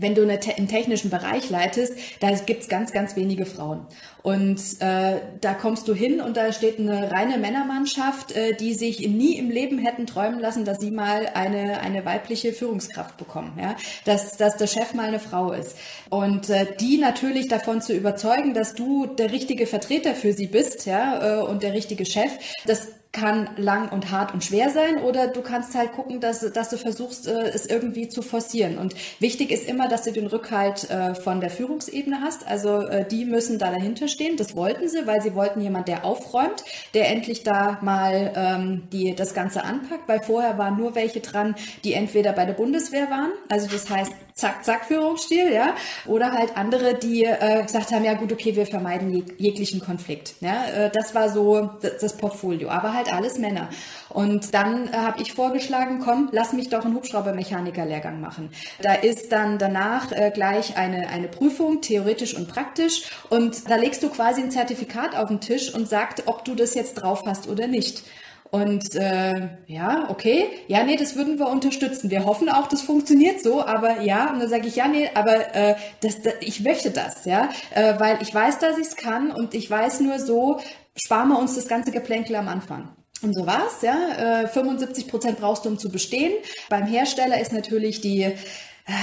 wenn 0.01 0.15
du 0.15 0.23
eine, 0.23 0.39
einen 0.57 0.69
technischen 0.69 1.11
Bereich 1.11 1.51
leitest, 1.51 1.95
da 2.21 2.31
gibt's 2.31 2.69
ganz, 2.69 2.93
ganz 2.93 3.17
wenige 3.17 3.47
Frauen. 3.47 3.87
Und 4.23 4.61
äh, 4.81 5.21
da 5.41 5.55
kommst 5.55 5.87
du 5.87 5.95
hin 5.95 6.21
und 6.21 6.37
da 6.37 6.53
steht 6.53 6.81
eine 6.81 7.13
reine 7.13 7.39
Männermannschaft, 7.39 8.33
äh, 8.33 8.55
die 8.55 8.75
sich 8.75 9.07
nie 9.09 9.39
im 9.39 9.51
Leben 9.51 9.79
hätten 9.79 10.07
träumen 10.07 10.41
lassen, 10.41 10.65
dass 10.65 10.81
sie 10.81 10.91
mal 10.91 11.29
eine, 11.35 11.79
eine 11.79 12.05
weibliche 12.05 12.53
Führungskraft 12.53 13.17
bekommen. 13.19 13.57
Ja? 13.61 13.77
Dass, 14.05 14.37
dass 14.37 14.57
der 14.57 14.67
Chef 14.67 14.95
mal 14.95 15.07
eine 15.07 15.21
Frau 15.21 15.53
ist. 15.53 15.77
Und 16.11 16.51
äh, 16.51 16.67
die 16.81 16.99
natürlich 16.99 17.47
davon 17.47 17.81
zu 17.81 17.95
überzeugen, 17.95 18.53
dass 18.53 18.75
du 18.75 19.07
der 19.07 19.31
richtige 19.31 19.67
Vertreter 19.67 20.15
für 20.17 20.33
sie 20.33 20.49
bist 20.49 20.87
ja, 20.87 21.39
äh, 21.39 21.43
und 21.43 21.63
der 21.63 21.73
richtige 21.73 22.05
Chef, 22.05 22.33
das 22.67 22.89
kann 23.17 23.49
lang 23.57 23.91
und 23.91 24.11
hart 24.11 24.35
und 24.35 24.45
schwer 24.45 24.71
sein 24.71 24.99
oder 25.03 25.29
du 25.29 25.41
kannst 25.41 25.75
halt 25.75 25.93
gucken, 25.93 26.21
dass, 26.21 26.41
dass 26.53 26.69
du 26.69 26.77
versuchst, 26.77 27.27
äh, 27.27 27.49
es 27.49 27.65
irgendwie 27.65 28.09
zu 28.09 28.21
forcieren. 28.21 28.77
Und 28.77 28.95
wichtig 29.21 29.51
ist 29.51 29.67
immer, 29.67 29.89
dass 29.89 30.03
du 30.03 30.13
den 30.13 30.27
Rückhalt 30.27 30.91
äh, 30.91 31.15
von 31.15 31.41
der 31.41 31.49
Führungsebene 31.49 32.21
hast. 32.21 32.47
Also 32.47 32.81
äh, 32.81 33.09
die 33.09 33.25
müssen 33.25 33.59
da 33.59 33.71
dahinter 33.71 34.09
stehen. 34.09 34.37
Das 34.37 34.55
wollten 34.55 34.89
sie, 34.89 35.07
weil 35.07 35.23
sie 35.23 35.35
wollten 35.35 35.63
jemand, 35.63 35.89
der 35.89 36.05
aufräumt, 36.05 36.63
der 36.93 37.09
endlich 37.09 37.43
da 37.43 37.79
mal 37.81 38.33
ähm, 38.37 38.83
die, 38.93 39.15
das 39.15 39.33
Ganze 39.33 39.65
anpackt, 39.65 40.07
weil 40.07 40.21
vorher 40.21 40.59
waren 40.59 40.77
nur 40.77 40.95
welche 40.95 41.21
dran, 41.21 41.55
die 41.85 41.95
entweder 41.95 42.33
bei 42.33 42.45
der 42.45 42.53
Bundeswehr 42.53 43.11
waren, 43.11 43.31
also 43.49 43.67
das 43.67 43.89
heißt 43.89 44.13
zack, 44.37 44.67
zack 44.67 44.85
Führungsstil, 44.85 45.51
ja, 45.51 45.75
oder 46.05 46.33
halt 46.33 46.59
andere, 46.59 46.93
die 46.93 47.25
äh, 47.25 47.63
gesagt 47.63 47.91
haben, 47.91 48.05
ja 48.05 48.13
gut, 48.13 48.31
okay, 48.33 48.55
wir 48.55 48.67
vermeiden 48.67 49.15
jeg 49.15 49.25
jeglichen 49.39 49.81
Konflikt. 49.81 50.35
Ja, 50.41 50.67
äh, 50.67 50.91
das 50.91 51.15
war 51.15 51.31
so 51.31 51.71
das, 51.81 52.19
Portfolio, 52.19 52.69
aber 52.69 52.93
halt 52.93 53.11
alles 53.11 53.39
Männer. 53.39 53.71
Und 54.11 54.53
dann 54.53 54.89
äh, 54.89 54.93
habe 54.93 55.23
ich 55.23 55.33
vorgeschlagen, 55.33 56.01
komm, 56.05 56.29
lass 56.33 56.53
mich 56.53 56.69
doch 56.69 56.85
einen 56.85 56.95
Hubschraubermechaniker-Lehrgang 56.97 58.21
machen. 58.21 58.51
Da 58.83 58.93
ist 58.93 59.33
dann 59.33 59.59
danach 59.59 60.13
äh, 60.13 60.31
gleich 60.35 60.77
eine, 60.77 61.09
eine 61.09 61.29
Prüfung, 61.29 61.81
theoretisch 61.81 62.35
und 62.35 62.47
praktisch. 62.47 63.11
Und 63.31 63.71
da 63.71 63.77
legst 63.77 64.03
du 64.03 64.11
quasi 64.11 64.43
ein 64.43 64.51
Zertifikat 64.51 65.17
auf 65.17 65.29
den 65.29 65.41
Tisch 65.41 65.73
und 65.73 65.89
sagst, 65.89 66.25
ob 66.27 66.45
du 66.45 66.55
das 66.55 66.75
jetzt 66.75 66.95
drauf 66.95 67.23
hast 67.25 67.49
oder 67.49 67.67
nicht. 67.67 68.03
Und 68.51 68.95
äh, 68.95 69.49
ja, 69.67 70.07
okay, 70.09 70.47
ja, 70.69 70.85
nee, 70.85 70.97
das 70.97 71.17
würden 71.17 71.39
wir 71.39 71.49
unterstützen. 71.49 72.11
Wir 72.11 72.25
hoffen 72.25 72.49
auch, 72.49 72.69
das 72.69 72.83
funktioniert 72.83 73.43
so, 73.43 73.65
aber 73.65 74.03
ja, 74.03 74.33
und 74.33 74.41
dann 74.41 74.49
sage 74.49 74.69
ich, 74.69 74.77
ja, 74.77 74.89
nee, 74.89 75.11
aber 75.15 75.55
äh, 75.55 75.75
das, 76.01 76.23
das, 76.23 76.35
ich 76.41 76.61
möchte 76.61 76.91
das, 76.91 77.25
ja, 77.25 77.49
äh, 77.75 77.99
weil 77.99 78.19
ich 78.23 78.35
weiß, 78.35 78.59
dass 78.59 78.79
ich 78.79 78.87
es 78.87 78.97
kann 78.97 79.31
und 79.31 79.55
ich 79.55 79.71
weiß 79.71 80.01
nur 80.01 80.19
so, 80.19 80.61
sparen 80.97 81.29
wir 81.29 81.39
uns 81.39 81.55
das 81.55 81.69
ganze 81.69 81.91
Geplänkel 81.91 82.37
am 82.37 82.49
Anfang. 82.49 82.89
Und 83.23 83.35
so 83.35 83.47
war's, 83.47 83.83
ja. 83.83 84.43
Äh, 84.43 84.49
75 84.49 85.09
Prozent 85.09 85.39
brauchst 85.39 85.65
du, 85.65 85.71
um 85.71 85.79
zu 85.79 85.89
bestehen. 85.89 86.33
Beim 86.69 86.87
Hersteller 86.87 87.41
ist 87.41 87.53
natürlich 87.53 88.01
die 88.01 88.33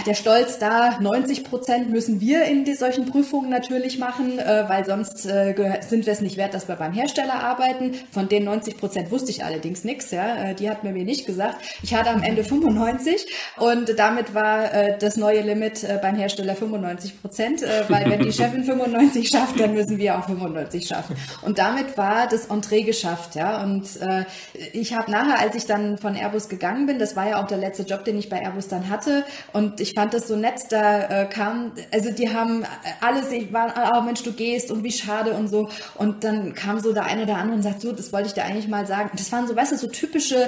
der 0.05 0.13
Stolz 0.13 0.59
da, 0.59 0.97
90 1.01 1.43
Prozent 1.43 1.89
müssen 1.89 2.21
wir 2.21 2.45
in 2.45 2.63
solchen 2.75 3.05
Prüfungen 3.05 3.49
natürlich 3.49 3.99
machen, 3.99 4.39
äh, 4.39 4.63
weil 4.67 4.85
sonst 4.85 5.25
äh, 5.25 5.53
sind 5.81 6.05
wir 6.05 6.13
es 6.13 6.21
nicht 6.21 6.37
wert, 6.37 6.53
dass 6.53 6.69
wir 6.69 6.75
beim 6.75 6.93
Hersteller 6.93 7.43
arbeiten. 7.43 7.93
Von 8.11 8.29
den 8.29 8.45
90 8.45 8.77
Prozent 8.77 9.11
wusste 9.11 9.31
ich 9.31 9.43
allerdings 9.43 9.83
nichts, 9.83 10.11
ja, 10.11 10.51
äh, 10.51 10.55
die 10.55 10.69
hat 10.69 10.85
mir 10.85 10.93
mir 10.93 11.03
nicht 11.03 11.25
gesagt. 11.25 11.57
Ich 11.81 11.93
hatte 11.93 12.11
am 12.11 12.23
Ende 12.23 12.45
95 12.45 13.27
und 13.57 13.99
damit 13.99 14.33
war 14.33 14.73
äh, 14.73 14.97
das 14.97 15.17
neue 15.17 15.41
Limit 15.41 15.83
äh, 15.83 15.99
beim 16.01 16.15
Hersteller 16.15 16.55
95 16.55 17.21
Prozent, 17.21 17.61
äh, 17.61 17.83
weil 17.89 18.09
wenn 18.09 18.21
die 18.21 18.31
Chefin 18.33 18.63
95 18.63 19.27
schafft, 19.27 19.59
dann 19.59 19.73
müssen 19.73 19.97
wir 19.97 20.17
auch 20.17 20.25
95 20.25 20.87
schaffen. 20.87 21.17
Und 21.41 21.57
damit 21.57 21.97
war 21.97 22.27
das 22.27 22.45
Entree 22.45 22.83
geschafft, 22.83 23.35
ja. 23.35 23.61
Und 23.61 24.01
äh, 24.01 24.23
ich 24.71 24.93
habe 24.93 25.11
nachher, 25.11 25.39
als 25.39 25.55
ich 25.55 25.65
dann 25.65 25.97
von 25.97 26.15
Airbus 26.15 26.47
gegangen 26.47 26.85
bin, 26.85 26.99
das 26.99 27.17
war 27.17 27.27
ja 27.27 27.43
auch 27.43 27.47
der 27.47 27.57
letzte 27.57 27.83
Job, 27.83 28.05
den 28.05 28.17
ich 28.17 28.29
bei 28.29 28.41
Airbus 28.41 28.69
dann 28.69 28.89
hatte 28.89 29.25
und 29.51 29.72
und 29.73 29.79
ich 29.79 29.93
fand 29.95 30.13
das 30.13 30.27
so 30.27 30.35
nett, 30.35 30.61
da 30.69 31.23
äh, 31.23 31.25
kam, 31.25 31.71
also 31.91 32.11
die 32.11 32.31
haben 32.31 32.63
alles, 33.01 33.31
ich 33.31 33.51
war, 33.51 33.91
oh 33.95 34.01
Mensch, 34.01 34.21
du 34.21 34.31
gehst 34.31 34.69
und 34.69 34.83
wie 34.83 34.91
schade 34.91 35.33
und 35.33 35.47
so. 35.47 35.67
Und 35.95 36.23
dann 36.23 36.53
kam 36.53 36.79
so 36.79 36.93
der 36.93 37.05
eine 37.05 37.23
oder 37.23 37.37
andere 37.37 37.55
und 37.55 37.63
sagt, 37.63 37.81
so, 37.81 37.91
das 37.91 38.13
wollte 38.13 38.27
ich 38.27 38.33
dir 38.33 38.43
eigentlich 38.43 38.67
mal 38.67 38.85
sagen. 38.85 39.09
Das 39.15 39.31
waren 39.31 39.47
so, 39.47 39.55
weißt 39.55 39.71
du, 39.71 39.77
so 39.77 39.87
typische 39.87 40.47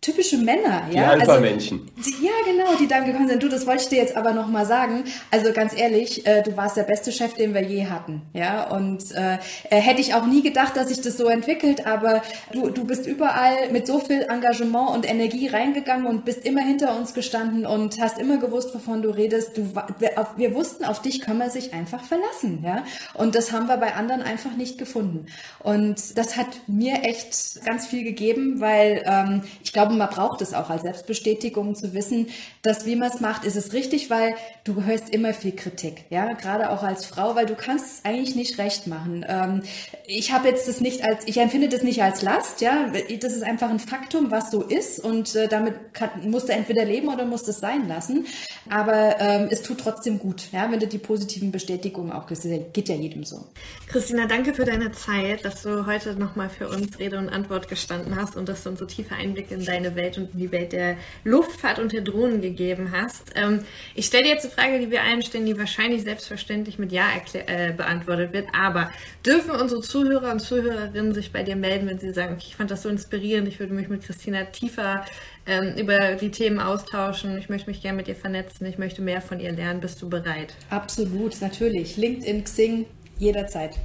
typische 0.00 0.38
Männer, 0.38 0.82
ja. 0.90 1.14
Die 1.14 1.20
Alpha-Männchen. 1.20 1.90
Also, 1.96 2.10
ja, 2.22 2.30
genau, 2.44 2.76
die 2.78 2.86
dann 2.86 3.06
gekommen 3.06 3.28
sind. 3.28 3.42
Du, 3.42 3.48
das 3.48 3.66
wollte 3.66 3.82
ich 3.82 3.88
dir 3.88 3.98
jetzt 3.98 4.16
aber 4.16 4.32
nochmal 4.32 4.64
sagen. 4.64 5.04
Also 5.30 5.52
ganz 5.52 5.76
ehrlich, 5.76 6.24
äh, 6.26 6.42
du 6.42 6.56
warst 6.56 6.76
der 6.76 6.84
beste 6.84 7.10
Chef, 7.10 7.34
den 7.34 7.54
wir 7.54 7.62
je 7.62 7.86
hatten, 7.86 8.22
ja. 8.32 8.70
Und 8.70 9.12
äh, 9.12 9.38
äh, 9.70 9.80
hätte 9.80 10.00
ich 10.00 10.14
auch 10.14 10.26
nie 10.26 10.42
gedacht, 10.42 10.76
dass 10.76 10.88
sich 10.88 11.00
das 11.00 11.16
so 11.16 11.26
entwickelt, 11.26 11.86
aber 11.86 12.22
du, 12.52 12.70
du 12.70 12.84
bist 12.84 13.06
überall 13.06 13.70
mit 13.72 13.86
so 13.86 13.98
viel 13.98 14.22
Engagement 14.22 14.90
und 14.90 15.10
Energie 15.10 15.48
reingegangen 15.48 16.06
und 16.06 16.24
bist 16.24 16.44
immer 16.44 16.62
hinter 16.62 16.96
uns 16.96 17.12
gestanden 17.12 17.66
und 17.66 18.00
hast 18.00 18.18
immer 18.18 18.36
gewusst, 18.36 18.74
wovon 18.74 19.02
du 19.02 19.10
redest. 19.10 19.56
Du, 19.56 19.74
wir, 19.98 20.18
auf, 20.18 20.36
wir 20.36 20.54
wussten, 20.54 20.84
auf 20.84 21.02
dich 21.02 21.20
kann 21.20 21.38
man 21.38 21.50
sich 21.50 21.72
einfach 21.72 22.04
verlassen, 22.04 22.62
ja. 22.64 22.84
Und 23.14 23.34
das 23.34 23.50
haben 23.50 23.66
wir 23.66 23.76
bei 23.78 23.94
anderen 23.94 24.22
einfach 24.22 24.54
nicht 24.56 24.78
gefunden. 24.78 25.26
Und 25.58 26.16
das 26.16 26.36
hat 26.36 26.46
mir 26.68 27.02
echt 27.02 27.64
ganz 27.64 27.88
viel 27.88 28.04
gegeben, 28.04 28.60
weil 28.60 29.02
ähm, 29.04 29.42
ich 29.64 29.72
glaube, 29.72 29.85
man 29.90 30.08
braucht 30.08 30.42
es 30.42 30.54
auch 30.54 30.70
als 30.70 30.82
Selbstbestätigung 30.82 31.74
zu 31.74 31.94
wissen, 31.94 32.28
dass 32.62 32.86
wie 32.86 32.96
man 32.96 33.10
es 33.10 33.20
macht, 33.20 33.44
ist 33.44 33.56
es 33.56 33.72
richtig, 33.72 34.10
weil 34.10 34.34
du 34.64 34.84
hörst 34.84 35.10
immer 35.10 35.32
viel 35.34 35.52
Kritik, 35.52 36.04
ja, 36.10 36.32
gerade 36.32 36.70
auch 36.70 36.82
als 36.82 37.06
Frau, 37.06 37.34
weil 37.34 37.46
du 37.46 37.54
kannst 37.54 37.86
es 37.86 38.04
eigentlich 38.04 38.34
nicht 38.34 38.58
recht 38.58 38.86
machen. 38.86 39.24
Ähm, 39.28 39.62
ich 40.06 40.32
habe 40.32 40.48
jetzt 40.48 40.68
das 40.68 40.80
nicht 40.80 41.04
als, 41.04 41.26
ich 41.26 41.38
empfinde 41.38 41.68
das 41.68 41.82
nicht 41.82 42.02
als 42.02 42.22
Last, 42.22 42.60
ja, 42.60 42.92
das 43.20 43.32
ist 43.32 43.42
einfach 43.42 43.70
ein 43.70 43.78
Faktum, 43.78 44.30
was 44.30 44.50
so 44.50 44.62
ist 44.62 44.98
und 44.98 45.34
äh, 45.34 45.48
damit 45.48 45.74
kann, 45.92 46.10
musst 46.28 46.48
du 46.48 46.52
entweder 46.52 46.84
leben 46.84 47.08
oder 47.08 47.24
musst 47.24 47.48
es 47.48 47.60
sein 47.60 47.88
lassen, 47.88 48.26
aber 48.68 49.20
ähm, 49.20 49.48
es 49.50 49.62
tut 49.62 49.78
trotzdem 49.78 50.18
gut, 50.18 50.48
ja, 50.52 50.70
wenn 50.70 50.80
du 50.80 50.86
die 50.86 50.98
positiven 50.98 51.52
Bestätigungen 51.52 52.12
auch 52.12 52.26
kriegst, 52.26 52.46
geht 52.72 52.88
ja 52.88 52.94
jedem 52.94 53.24
so. 53.24 53.46
Christina, 53.88 54.26
danke 54.26 54.54
für 54.54 54.64
deine 54.64 54.92
Zeit, 54.92 55.44
dass 55.44 55.62
du 55.62 55.86
heute 55.86 56.14
nochmal 56.14 56.48
für 56.48 56.68
uns 56.68 56.98
Rede 56.98 57.18
und 57.18 57.28
Antwort 57.28 57.68
gestanden 57.68 58.16
hast 58.16 58.36
und 58.36 58.48
dass 58.48 58.62
du 58.62 58.70
uns 58.70 58.78
so 58.78 58.86
tiefe 58.86 59.14
Einblicke 59.14 59.54
in 59.54 59.64
deine 59.76 59.94
Welt 59.96 60.18
und 60.18 60.32
in 60.32 60.38
die 60.38 60.52
Welt 60.52 60.72
der 60.72 60.96
Luftfahrt 61.24 61.78
und 61.78 61.92
der 61.92 62.00
Drohnen 62.00 62.40
gegeben 62.40 62.92
hast. 62.92 63.32
Ähm, 63.34 63.60
ich 63.94 64.06
stelle 64.06 64.24
dir 64.24 64.30
jetzt 64.30 64.44
eine 64.44 64.54
Frage, 64.54 64.80
die 64.80 64.90
wir 64.90 65.02
allen 65.02 65.22
stellen, 65.22 65.46
die 65.46 65.58
wahrscheinlich 65.58 66.02
selbstverständlich 66.02 66.78
mit 66.78 66.92
Ja 66.92 67.06
äh, 67.32 67.72
beantwortet 67.72 68.32
wird. 68.32 68.48
Aber 68.52 68.90
dürfen 69.24 69.50
unsere 69.50 69.80
Zuhörer 69.80 70.32
und 70.32 70.40
Zuhörerinnen 70.40 71.14
sich 71.14 71.32
bei 71.32 71.42
dir 71.42 71.56
melden, 71.56 71.88
wenn 71.88 71.98
sie 71.98 72.12
sagen, 72.12 72.34
okay, 72.34 72.46
ich 72.48 72.56
fand 72.56 72.70
das 72.70 72.82
so 72.82 72.88
inspirierend, 72.88 73.48
ich 73.48 73.60
würde 73.60 73.74
mich 73.74 73.88
mit 73.88 74.02
Christina 74.02 74.44
tiefer 74.44 75.04
ähm, 75.46 75.74
über 75.76 76.14
die 76.14 76.30
Themen 76.30 76.58
austauschen, 76.58 77.38
ich 77.38 77.48
möchte 77.48 77.70
mich 77.70 77.82
gerne 77.82 77.96
mit 77.96 78.08
ihr 78.08 78.16
vernetzen, 78.16 78.66
ich 78.66 78.78
möchte 78.78 79.02
mehr 79.02 79.20
von 79.20 79.40
ihr 79.40 79.52
lernen. 79.52 79.80
Bist 79.80 80.00
du 80.02 80.08
bereit? 80.08 80.54
Absolut, 80.70 81.40
natürlich. 81.40 81.96
LinkedIn, 81.96 82.44
Xing, 82.44 82.86
jederzeit. 83.18 83.76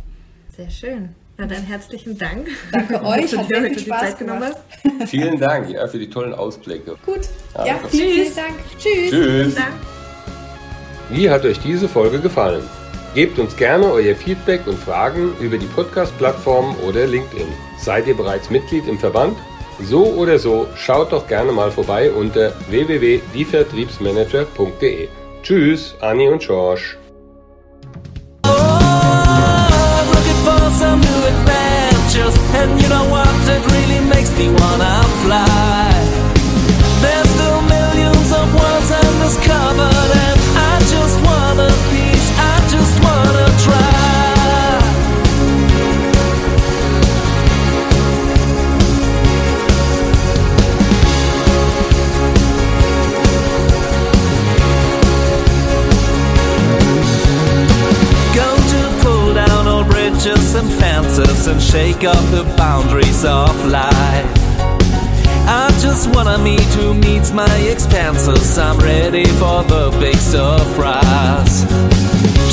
Sehr 0.56 0.70
schön. 0.70 1.21
Na 1.42 1.48
dann 1.48 1.64
herzlichen 1.64 2.18
Dank. 2.20 2.50
Danke 2.72 3.04
euch, 3.04 3.36
hat 3.36 3.48
sehr 3.48 3.64
viel 3.64 3.80
Spaß 3.80 4.16
gemacht. 4.16 4.58
Vielen 5.08 5.40
Dank 5.40 5.72
ja, 5.72 5.88
für 5.88 5.98
die 5.98 6.08
tollen 6.08 6.36
Ausblicke. 6.36 6.96
Gut, 7.04 7.22
ja, 7.56 7.66
ja 7.66 7.80
vielen, 7.90 8.12
vielen 8.12 8.36
Dank. 8.36 8.54
Tschüss. 8.78 9.10
Tschüss. 9.10 9.56
Wie 11.10 11.32
hat 11.32 11.44
euch 11.44 11.60
diese 11.60 11.90
Folge 11.90 12.20
gefallen? 12.20 12.62
Gebt 13.16 13.40
uns 13.40 13.58
gerne 13.58 13.92
euer 13.92 14.16
Feedback 14.16 14.68
und 14.68 14.78
Fragen 14.78 15.34
über 15.42 15.58
die 15.58 15.66
Podcast-Plattform 15.66 16.76
oder 16.88 17.08
LinkedIn. 17.08 17.48
Seid 17.80 18.06
ihr 18.06 18.16
bereits 18.16 18.52
Mitglied 18.52 18.88
im 18.88 19.00
Verband? 19.00 19.36
So 19.82 20.06
oder 20.06 20.38
so, 20.38 20.68
schaut 20.76 21.12
doch 21.12 21.28
gerne 21.28 21.52
mal 21.52 21.72
vorbei 21.72 22.12
unter 22.12 22.54
www.dievertriebsmanager.de. 22.70 25.08
Tschüss, 25.42 25.96
Anni 26.02 26.30
und 26.30 26.44
George. 26.44 26.98
Makes 34.22 34.38
me 34.38 34.50
wanna 34.50 35.02
fly 35.24 35.81
fences 60.80 61.48
and 61.48 61.62
shake 61.62 62.04
up 62.04 62.24
the 62.32 62.44
boundaries 62.58 63.24
of 63.26 63.54
life. 63.66 64.26
I 65.48 65.70
just 65.82 66.14
wanna 66.16 66.38
meet 66.38 66.70
who 66.78 66.94
meets 66.94 67.32
my 67.32 67.56
expenses. 67.74 68.58
I'm 68.58 68.78
ready 68.78 69.26
for 69.40 69.64
the 69.64 69.96
big 70.00 70.18
surprise. 70.18 71.66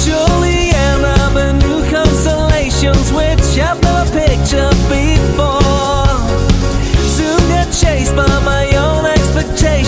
Surely 0.05 0.71
end 0.87 1.05
up 1.05 1.37
in 1.37 1.59
new 1.59 1.81
constellations, 1.91 3.13
which 3.13 3.59
I've 3.59 3.81
never 3.83 4.05
pictured 4.11 4.79
before. 4.89 6.09
Soon 7.17 7.41
get 7.49 7.69
chased 7.73 8.17
by 8.17 8.27
my 8.45 8.65
own 8.77 9.05
expectations. 9.07 9.88